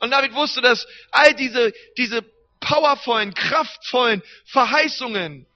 Und 0.00 0.10
David 0.10 0.34
wusste, 0.34 0.60
dass 0.60 0.86
all 1.10 1.34
diese, 1.34 1.72
diese 1.96 2.22
powervollen, 2.60 3.34
kraftvollen 3.34 4.22
Verheißungen 4.46 5.46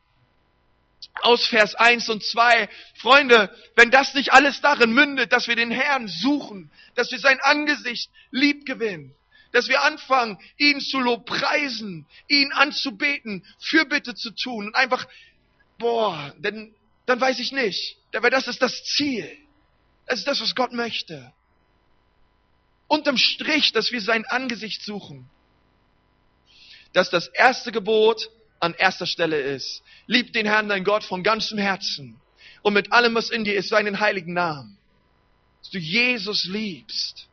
aus 1.21 1.47
Vers 1.47 1.75
1 1.75 2.09
und 2.09 2.25
2, 2.25 2.69
Freunde, 2.97 3.55
wenn 3.77 3.91
das 3.91 4.15
nicht 4.15 4.33
alles 4.33 4.61
darin 4.61 4.93
mündet, 4.93 5.33
dass 5.33 5.47
wir 5.47 5.57
den 5.57 5.71
Herrn 5.71 6.09
suchen, 6.09 6.71
dass 6.95 7.11
wir 7.11 7.19
sein 7.19 7.39
Angesicht 7.41 8.11
lieb 8.31 8.67
gewinnen, 8.67 9.15
dass 9.53 9.69
wir 9.69 9.83
anfangen, 9.83 10.39
ihn 10.57 10.81
zu 10.81 10.99
lobpreisen, 10.99 12.07
ihn 12.27 12.53
anzubeten, 12.53 13.45
Fürbitte 13.59 14.15
zu 14.15 14.31
tun 14.31 14.67
und 14.69 14.75
einfach, 14.75 15.07
boah, 15.79 16.35
denn, 16.39 16.75
dann 17.07 17.21
weiß 17.21 17.39
ich 17.39 17.53
nicht. 17.53 17.99
Aber 18.15 18.31
das 18.31 18.49
ist 18.49 18.63
das 18.63 18.85
Ziel. 18.85 19.31
Das 20.07 20.21
ist 20.21 20.29
das, 20.29 20.41
was 20.41 20.55
Gott 20.55 20.73
möchte. 20.73 21.33
Unterm 22.89 23.17
Strich, 23.17 23.73
dass 23.73 23.93
wir 23.93 24.01
sein 24.01 24.25
Angesicht 24.27 24.83
suchen. 24.83 25.29
Dass 26.93 27.11
das 27.11 27.29
erste 27.29 27.73
Gebot 27.73 28.31
an 28.61 28.75
erster 28.75 29.07
Stelle 29.07 29.41
ist. 29.41 29.83
Lieb 30.07 30.33
den 30.33 30.47
Herrn, 30.47 30.69
dein 30.69 30.85
Gott, 30.85 31.05
von 31.05 31.23
ganzem 31.23 31.59
Herzen. 31.59 32.21
Und 32.63 32.75
mit 32.75 32.93
allem, 32.93 33.15
was 33.15 33.31
in 33.31 33.45
dir 33.45 33.55
ist, 33.55 33.69
seinen 33.69 34.01
heiligen 34.01 34.35
Namen. 34.35 34.79
Dass 35.61 35.71
du 35.71 35.79
Jesus 35.79 36.45
liebst. 36.45 37.29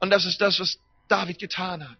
Und 0.00 0.10
das 0.10 0.24
ist 0.24 0.40
das, 0.40 0.58
was 0.60 0.78
David 1.10 1.38
getan 1.38 1.88
hat. 1.88 1.98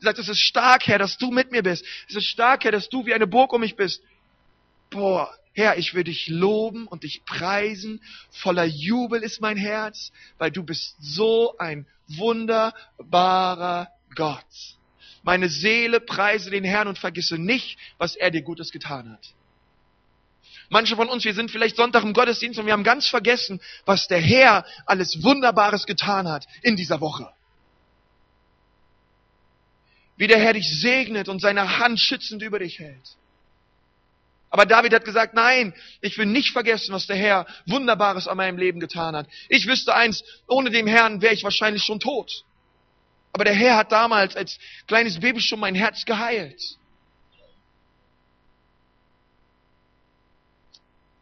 Er 0.00 0.04
sagt, 0.04 0.18
es 0.18 0.28
ist 0.28 0.40
stark, 0.40 0.86
Herr, 0.86 0.98
dass 0.98 1.18
du 1.18 1.30
mit 1.30 1.52
mir 1.52 1.62
bist. 1.62 1.84
Es 2.08 2.16
ist 2.16 2.26
stark, 2.26 2.64
Herr, 2.64 2.72
dass 2.72 2.88
du 2.88 3.04
wie 3.06 3.14
eine 3.14 3.26
Burg 3.26 3.52
um 3.52 3.60
mich 3.60 3.76
bist. 3.76 4.02
Boah, 4.88 5.32
Herr, 5.52 5.78
ich 5.78 5.94
will 5.94 6.04
dich 6.04 6.28
loben 6.28 6.86
und 6.86 7.02
dich 7.02 7.24
preisen. 7.24 8.02
Voller 8.30 8.64
Jubel 8.64 9.22
ist 9.22 9.40
mein 9.40 9.56
Herz, 9.56 10.12
weil 10.38 10.50
du 10.50 10.62
bist 10.62 10.96
so 11.00 11.56
ein 11.58 11.86
wunderbarer 12.08 13.88
Gott. 14.14 14.76
Meine 15.22 15.48
Seele 15.48 16.00
preise 16.00 16.50
den 16.50 16.64
Herrn 16.64 16.88
und 16.88 16.98
vergisse 16.98 17.36
nicht, 17.36 17.78
was 17.98 18.16
er 18.16 18.30
dir 18.30 18.42
Gutes 18.42 18.72
getan 18.72 19.12
hat. 19.12 19.34
Manche 20.70 20.94
von 20.94 21.08
uns, 21.08 21.24
wir 21.24 21.34
sind 21.34 21.50
vielleicht 21.50 21.76
Sonntag 21.76 22.04
im 22.04 22.12
Gottesdienst 22.12 22.58
und 22.58 22.64
wir 22.64 22.72
haben 22.72 22.84
ganz 22.84 23.08
vergessen, 23.08 23.60
was 23.84 24.06
der 24.06 24.20
Herr 24.20 24.64
alles 24.86 25.22
Wunderbares 25.22 25.84
getan 25.84 26.28
hat 26.28 26.46
in 26.62 26.76
dieser 26.76 27.00
Woche. 27.00 27.28
Wie 30.16 30.28
der 30.28 30.38
Herr 30.38 30.52
dich 30.52 30.80
segnet 30.80 31.28
und 31.28 31.40
seine 31.40 31.78
Hand 31.78 31.98
schützend 31.98 32.42
über 32.42 32.60
dich 32.60 32.78
hält. 32.78 33.16
Aber 34.48 34.64
David 34.64 34.94
hat 34.94 35.04
gesagt, 35.04 35.34
nein, 35.34 35.74
ich 36.00 36.18
will 36.18 36.26
nicht 36.26 36.52
vergessen, 36.52 36.92
was 36.92 37.06
der 37.06 37.16
Herr 37.16 37.46
Wunderbares 37.66 38.28
an 38.28 38.36
meinem 38.36 38.58
Leben 38.58 38.78
getan 38.78 39.16
hat. 39.16 39.26
Ich 39.48 39.66
wüsste 39.66 39.94
eins, 39.94 40.22
ohne 40.46 40.70
den 40.70 40.86
Herrn 40.86 41.20
wäre 41.20 41.34
ich 41.34 41.42
wahrscheinlich 41.42 41.82
schon 41.82 41.98
tot. 41.98 42.44
Aber 43.32 43.44
der 43.44 43.54
Herr 43.54 43.76
hat 43.76 43.90
damals 43.90 44.36
als 44.36 44.58
kleines 44.86 45.18
Baby 45.18 45.40
schon 45.40 45.60
mein 45.60 45.74
Herz 45.74 46.04
geheilt. 46.04 46.60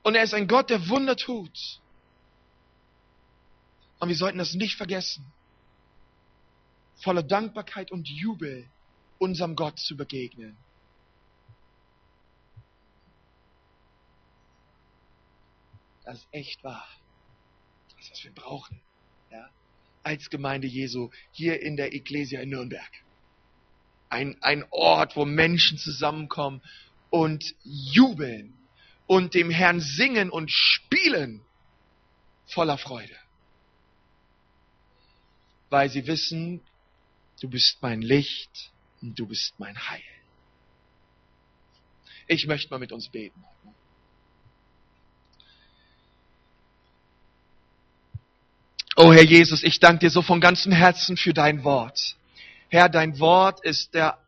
Und 0.02 0.14
er 0.14 0.22
ist 0.22 0.34
ein 0.34 0.48
Gott, 0.48 0.70
der 0.70 0.88
Wunder 0.88 1.16
tut. 1.16 1.80
Und 3.98 4.08
wir 4.08 4.16
sollten 4.16 4.38
das 4.38 4.54
nicht 4.54 4.76
vergessen. 4.76 5.24
Voller 6.96 7.22
Dankbarkeit 7.22 7.90
und 7.90 8.08
Jubel 8.08 8.68
unserem 9.18 9.56
Gott 9.56 9.78
zu 9.78 9.96
begegnen. 9.96 10.56
Das 16.04 16.18
ist 16.18 16.28
echt 16.30 16.64
wahr. 16.64 16.88
Das 17.90 18.06
ist, 18.06 18.12
was 18.12 18.24
wir 18.24 18.32
brauchen. 18.32 18.80
Ja? 19.30 19.50
Als 20.02 20.30
Gemeinde 20.30 20.66
Jesu 20.66 21.10
hier 21.32 21.60
in 21.60 21.76
der 21.76 21.92
Ecclesia 21.92 22.40
in 22.40 22.50
Nürnberg. 22.50 22.90
Ein, 24.08 24.40
ein 24.40 24.64
Ort, 24.70 25.16
wo 25.16 25.26
Menschen 25.26 25.76
zusammenkommen 25.76 26.62
und 27.10 27.54
jubeln 27.62 28.57
und 29.08 29.34
dem 29.34 29.50
Herrn 29.50 29.80
singen 29.80 30.30
und 30.30 30.52
spielen 30.52 31.40
voller 32.46 32.78
Freude. 32.78 33.16
Weil 35.70 35.90
sie 35.90 36.06
wissen, 36.06 36.60
du 37.40 37.48
bist 37.48 37.78
mein 37.80 38.02
Licht 38.02 38.70
und 39.00 39.18
du 39.18 39.26
bist 39.26 39.58
mein 39.58 39.76
Heil. 39.88 40.02
Ich 42.26 42.46
möchte 42.46 42.70
mal 42.70 42.78
mit 42.78 42.92
uns 42.92 43.08
beten. 43.08 43.42
Oh 48.94 49.12
Herr 49.12 49.24
Jesus, 49.24 49.62
ich 49.62 49.80
danke 49.80 50.00
dir 50.00 50.10
so 50.10 50.20
von 50.20 50.40
ganzem 50.40 50.72
Herzen 50.72 51.16
für 51.16 51.32
dein 51.32 51.64
Wort. 51.64 52.16
Herr, 52.68 52.90
dein 52.90 53.18
Wort 53.18 53.64
ist 53.64 53.94
der 53.94 54.18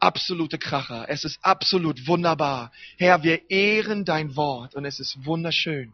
absolute 0.00 0.58
Kracher. 0.58 1.06
Es 1.08 1.24
ist 1.24 1.38
absolut 1.42 2.06
wunderbar. 2.06 2.72
Herr, 2.96 3.22
wir 3.22 3.50
ehren 3.50 4.04
dein 4.04 4.36
Wort 4.36 4.74
und 4.74 4.84
es 4.84 5.00
ist 5.00 5.24
wunderschön. 5.24 5.92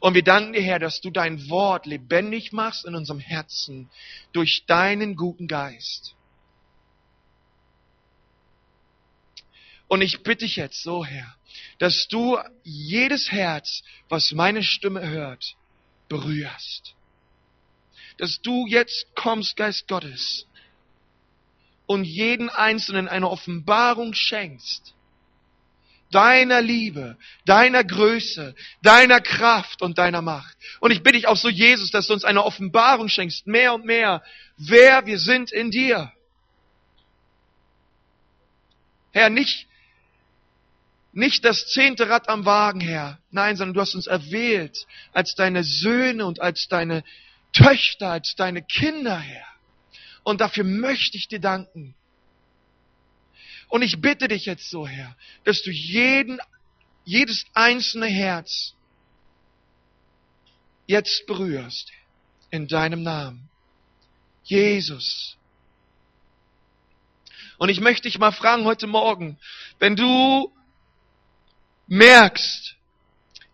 Und 0.00 0.14
wir 0.14 0.22
danken 0.22 0.52
dir, 0.52 0.62
Herr, 0.62 0.78
dass 0.78 1.00
du 1.00 1.10
dein 1.10 1.48
Wort 1.48 1.86
lebendig 1.86 2.52
machst 2.52 2.84
in 2.84 2.94
unserem 2.94 3.20
Herzen 3.20 3.90
durch 4.32 4.64
deinen 4.66 5.16
guten 5.16 5.46
Geist. 5.46 6.14
Und 9.86 10.02
ich 10.02 10.22
bitte 10.22 10.44
dich 10.44 10.56
jetzt 10.56 10.82
so, 10.82 11.04
Herr, 11.04 11.36
dass 11.78 12.08
du 12.08 12.38
jedes 12.62 13.30
Herz, 13.30 13.82
was 14.08 14.32
meine 14.32 14.62
Stimme 14.62 15.08
hört, 15.08 15.56
berührst. 16.08 16.94
Dass 18.18 18.40
du 18.40 18.66
jetzt 18.66 19.14
kommst, 19.14 19.56
Geist 19.56 19.86
Gottes, 19.86 20.46
und 21.86 22.04
jeden 22.04 22.48
Einzelnen 22.50 23.08
eine 23.08 23.28
Offenbarung 23.28 24.14
schenkst, 24.14 24.94
deiner 26.10 26.62
Liebe, 26.62 27.16
deiner 27.44 27.84
Größe, 27.84 28.54
deiner 28.82 29.20
Kraft 29.20 29.82
und 29.82 29.98
deiner 29.98 30.22
Macht. 30.22 30.56
Und 30.80 30.92
ich 30.92 31.02
bitte 31.02 31.16
dich 31.16 31.26
auch 31.26 31.36
so, 31.36 31.48
Jesus, 31.48 31.90
dass 31.90 32.06
du 32.06 32.12
uns 32.14 32.24
eine 32.24 32.44
Offenbarung 32.44 33.08
schenkst, 33.08 33.46
mehr 33.46 33.74
und 33.74 33.84
mehr, 33.84 34.22
wer 34.56 35.06
wir 35.06 35.18
sind 35.18 35.52
in 35.52 35.70
dir. 35.70 36.12
Herr, 39.12 39.30
nicht, 39.30 39.66
nicht 41.12 41.44
das 41.44 41.68
zehnte 41.68 42.08
Rad 42.08 42.28
am 42.28 42.44
Wagen, 42.44 42.80
Herr. 42.80 43.18
Nein, 43.30 43.56
sondern 43.56 43.74
du 43.74 43.80
hast 43.80 43.94
uns 43.94 44.06
erwählt 44.06 44.86
als 45.12 45.34
deine 45.34 45.62
Söhne 45.62 46.26
und 46.26 46.40
als 46.40 46.66
deine 46.68 47.04
Töchter, 47.52 48.10
als 48.10 48.34
deine 48.34 48.62
Kinder, 48.62 49.18
Herr. 49.18 49.53
Und 50.24 50.40
dafür 50.40 50.64
möchte 50.64 51.16
ich 51.16 51.28
dir 51.28 51.38
danken. 51.38 51.94
Und 53.68 53.82
ich 53.82 54.00
bitte 54.00 54.28
dich 54.28 54.46
jetzt 54.46 54.70
so, 54.70 54.86
Herr, 54.86 55.16
dass 55.44 55.62
du 55.62 55.70
jeden, 55.70 56.38
jedes 57.04 57.44
einzelne 57.54 58.06
Herz 58.06 58.74
jetzt 60.86 61.26
berührst 61.26 61.92
in 62.50 62.66
deinem 62.66 63.02
Namen. 63.02 63.48
Jesus. 64.44 65.36
Und 67.58 67.68
ich 67.68 67.80
möchte 67.80 68.08
dich 68.08 68.18
mal 68.18 68.32
fragen 68.32 68.64
heute 68.64 68.86
Morgen, 68.86 69.38
wenn 69.78 69.96
du 69.96 70.52
merkst, 71.86 72.76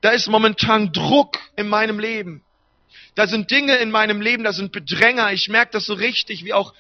da 0.01 0.11
ist 0.11 0.29
momentan 0.29 0.93
Druck 0.93 1.39
in 1.57 1.69
meinem 1.69 1.99
Leben, 1.99 2.45
da 3.21 3.27
sind 3.27 3.51
Dinge 3.51 3.77
in 3.77 3.91
meinem 3.91 4.23
Leben, 4.23 4.45
da 4.45 4.55
sind 4.55 4.73
Bedränger. 4.73 5.31
Ich 5.31 5.51
merke 5.51 5.73
das 5.73 5.85
so 5.85 5.93
richtig, 5.93 6.43
wie 6.47 6.55
auch 6.55 6.73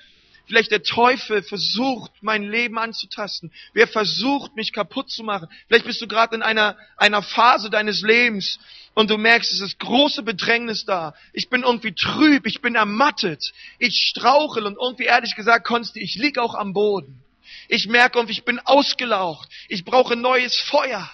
vielleicht 0.46 0.70
der 0.70 0.82
Teufel 0.82 1.42
versucht, 1.42 2.12
mein 2.22 2.44
Leben 2.44 2.78
anzutasten. 2.78 3.52
Wer 3.74 3.86
versucht, 3.86 4.56
mich 4.56 4.72
kaputt 4.72 5.10
zu 5.10 5.22
machen. 5.22 5.48
Vielleicht 5.68 5.84
bist 5.84 6.00
du 6.00 6.08
gerade 6.08 6.34
in 6.34 6.40
einer, 6.40 6.78
einer 6.96 7.20
Phase 7.20 7.68
deines 7.68 8.00
Lebens 8.00 8.58
und 8.94 9.10
du 9.10 9.18
merkst, 9.18 9.52
es 9.52 9.60
ist 9.60 9.78
große 9.80 10.22
Bedrängnis 10.22 10.86
da. 10.86 11.12
Ich 11.34 11.50
bin 11.50 11.62
irgendwie 11.62 11.92
trüb, 11.92 12.46
ich 12.46 12.62
bin 12.62 12.74
ermattet, 12.74 13.52
ich 13.78 13.96
strauchel 13.96 14.64
und 14.64 14.78
irgendwie 14.80 15.04
ehrlich 15.04 15.36
gesagt, 15.36 15.66
Konsti, 15.66 16.00
ich 16.00 16.14
lieg 16.14 16.38
auch 16.38 16.54
am 16.54 16.72
Boden. 16.72 17.22
Ich 17.68 17.86
merke 17.86 18.18
irgendwie, 18.18 18.32
ich 18.32 18.46
bin 18.46 18.60
ausgelaucht. 18.60 19.50
Ich 19.68 19.84
brauche 19.84 20.16
neues 20.16 20.56
Feuer. 20.56 21.10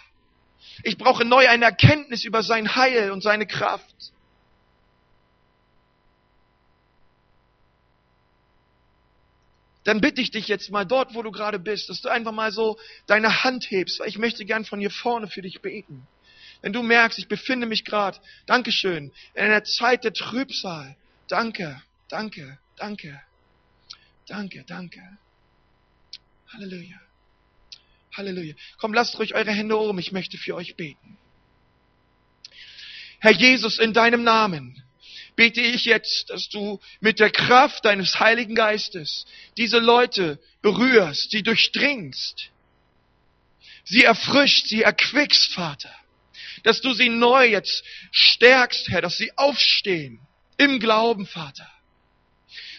Ich 0.85 0.97
brauche 0.97 1.25
neu 1.25 1.49
eine 1.49 1.65
Erkenntnis 1.65 2.23
über 2.23 2.45
sein 2.45 2.77
Heil 2.77 3.11
und 3.11 3.25
seine 3.25 3.49
Kraft. 3.49 4.13
Dann 9.87 10.01
bitte 10.01 10.21
ich 10.21 10.33
dich 10.33 10.49
jetzt 10.49 10.71
mal 10.71 10.85
dort, 10.85 11.15
wo 11.15 11.23
du 11.23 11.31
gerade 11.31 11.61
bist, 11.61 11.89
dass 11.89 12.01
du 12.01 12.09
einfach 12.09 12.33
mal 12.33 12.51
so 12.51 12.77
deine 13.07 13.45
Hand 13.45 13.71
hebst, 13.71 14.01
weil 14.01 14.09
ich 14.09 14.19
möchte 14.19 14.45
gern 14.45 14.65
von 14.65 14.81
hier 14.81 14.91
vorne 14.91 15.29
für 15.29 15.43
dich 15.43 15.61
beten. 15.61 16.07
Wenn 16.61 16.73
du 16.73 16.83
merkst, 16.83 17.19
ich 17.21 17.29
befinde 17.29 17.67
mich 17.67 17.85
gerade, 17.85 18.19
Dankeschön, 18.47 19.13
in 19.35 19.45
einer 19.45 19.63
Zeit 19.63 20.03
der 20.03 20.13
Trübsal. 20.13 20.97
Danke, 21.29 21.81
danke, 22.09 22.59
danke, 22.77 23.21
danke, 24.27 24.65
danke. 24.67 25.19
Halleluja. 26.53 27.01
Halleluja. 28.17 28.55
Komm, 28.79 28.93
lasst 28.93 29.17
ruhig 29.19 29.35
eure 29.35 29.53
Hände 29.53 29.79
oben, 29.79 30.01
ich 30.01 30.11
möchte 30.11 30.37
für 30.37 30.57
euch 30.57 30.75
beten. 30.75 31.17
Herr 33.21 33.33
Jesus, 33.33 33.79
in 33.79 33.93
deinem 33.93 34.25
Namen 34.25 34.83
bete 35.37 35.61
ich 35.61 35.85
jetzt, 35.85 36.31
dass 36.31 36.49
du 36.49 36.81
mit 37.01 37.21
der 37.21 37.31
Kraft 37.31 37.85
deines 37.85 38.19
Heiligen 38.19 38.55
Geistes 38.55 39.27
diese 39.57 39.79
Leute 39.79 40.41
berührst, 40.63 41.31
sie 41.31 41.43
durchdringst, 41.43 42.51
sie 43.85 44.03
erfrischt, 44.03 44.67
sie 44.67 44.83
erquickst, 44.83 45.53
Vater. 45.53 45.95
Dass 46.63 46.81
du 46.81 46.95
sie 46.95 47.11
neu 47.11 47.47
jetzt 47.47 47.85
stärkst, 48.11 48.89
Herr, 48.89 49.03
dass 49.03 49.17
sie 49.19 49.31
aufstehen 49.37 50.21
im 50.57 50.81
Glauben, 50.81 51.27
Vater. 51.27 51.71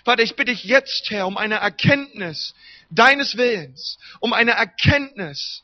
Vater, 0.04 0.24
ich 0.24 0.36
bitte 0.36 0.52
dich 0.52 0.64
jetzt, 0.64 1.10
Herr, 1.12 1.28
um 1.28 1.38
eine 1.38 1.56
Erkenntnis 1.56 2.56
deines 2.90 3.38
Willens, 3.38 3.98
um 4.20 4.34
eine 4.34 4.52
Erkenntnis 4.52 5.64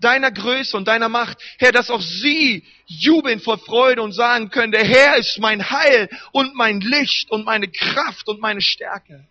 deiner 0.00 0.30
Größe 0.30 0.76
und 0.76 0.88
deiner 0.88 1.08
Macht, 1.08 1.38
Herr, 1.58 1.72
dass 1.72 1.90
auch 1.90 2.00
sie 2.00 2.64
jubeln 2.86 3.40
vor 3.40 3.58
Freude 3.58 4.02
und 4.02 4.12
sagen 4.12 4.50
können, 4.50 4.72
der 4.72 4.84
Herr 4.84 5.16
ist 5.16 5.38
mein 5.38 5.70
Heil 5.70 6.08
und 6.32 6.54
mein 6.54 6.80
Licht 6.80 7.30
und 7.30 7.44
meine 7.44 7.68
Kraft 7.68 8.28
und 8.28 8.40
meine 8.40 8.60
Stärke. 8.62 9.26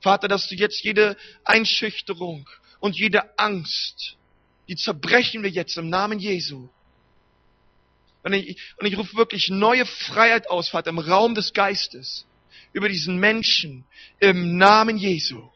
Vater, 0.00 0.28
dass 0.28 0.48
du 0.48 0.54
jetzt 0.54 0.82
jede 0.84 1.16
Einschüchterung 1.44 2.48
und 2.80 2.96
jede 2.96 3.38
Angst, 3.38 4.16
die 4.68 4.76
zerbrechen 4.76 5.42
wir 5.42 5.50
jetzt 5.50 5.76
im 5.76 5.88
Namen 5.88 6.18
Jesu. 6.18 6.68
Und 8.22 8.32
ich, 8.32 8.60
und 8.78 8.86
ich 8.86 8.98
rufe 8.98 9.16
wirklich 9.16 9.48
neue 9.48 9.86
Freiheit 9.86 10.50
aus, 10.50 10.68
Vater, 10.68 10.90
im 10.90 10.98
Raum 10.98 11.34
des 11.34 11.52
Geistes, 11.52 12.26
über 12.72 12.88
diesen 12.88 13.18
Menschen, 13.18 13.84
im 14.18 14.58
Namen 14.58 14.98
Jesu. 14.98 15.48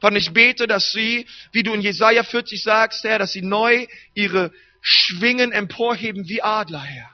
Vater, 0.00 0.16
ich 0.16 0.32
bete, 0.32 0.66
dass 0.66 0.92
sie, 0.92 1.26
wie 1.52 1.62
du 1.62 1.72
in 1.72 1.80
Jesaja 1.80 2.22
40 2.22 2.62
sagst, 2.62 3.04
Herr, 3.04 3.18
dass 3.18 3.32
sie 3.32 3.42
neu 3.42 3.86
ihre 4.14 4.52
Schwingen 4.80 5.52
emporheben 5.52 6.28
wie 6.28 6.42
Adler, 6.42 6.82
Herr. 6.82 7.10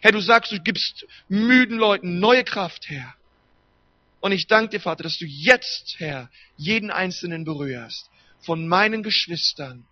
Herr, 0.00 0.12
du 0.12 0.20
sagst, 0.20 0.52
du 0.52 0.60
gibst 0.60 1.06
müden 1.28 1.78
Leuten 1.78 2.18
neue 2.18 2.44
Kraft, 2.44 2.88
Herr. 2.88 3.14
Und 4.20 4.32
ich 4.32 4.46
danke 4.46 4.70
dir, 4.70 4.80
Vater, 4.80 5.02
dass 5.02 5.18
du 5.18 5.26
jetzt, 5.26 5.96
Herr, 5.98 6.30
jeden 6.56 6.90
Einzelnen 6.90 7.44
berührst 7.44 8.10
von 8.40 8.66
meinen 8.66 9.02
Geschwistern 9.02 9.84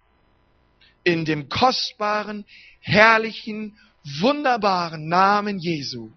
in 1.05 1.25
dem 1.25 1.49
kostbaren, 1.49 2.45
herrlichen, 2.81 3.79
wunderbaren 4.21 5.09
Namen 5.09 5.59
Jesu. 5.59 6.11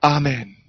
Amen. 0.00 0.63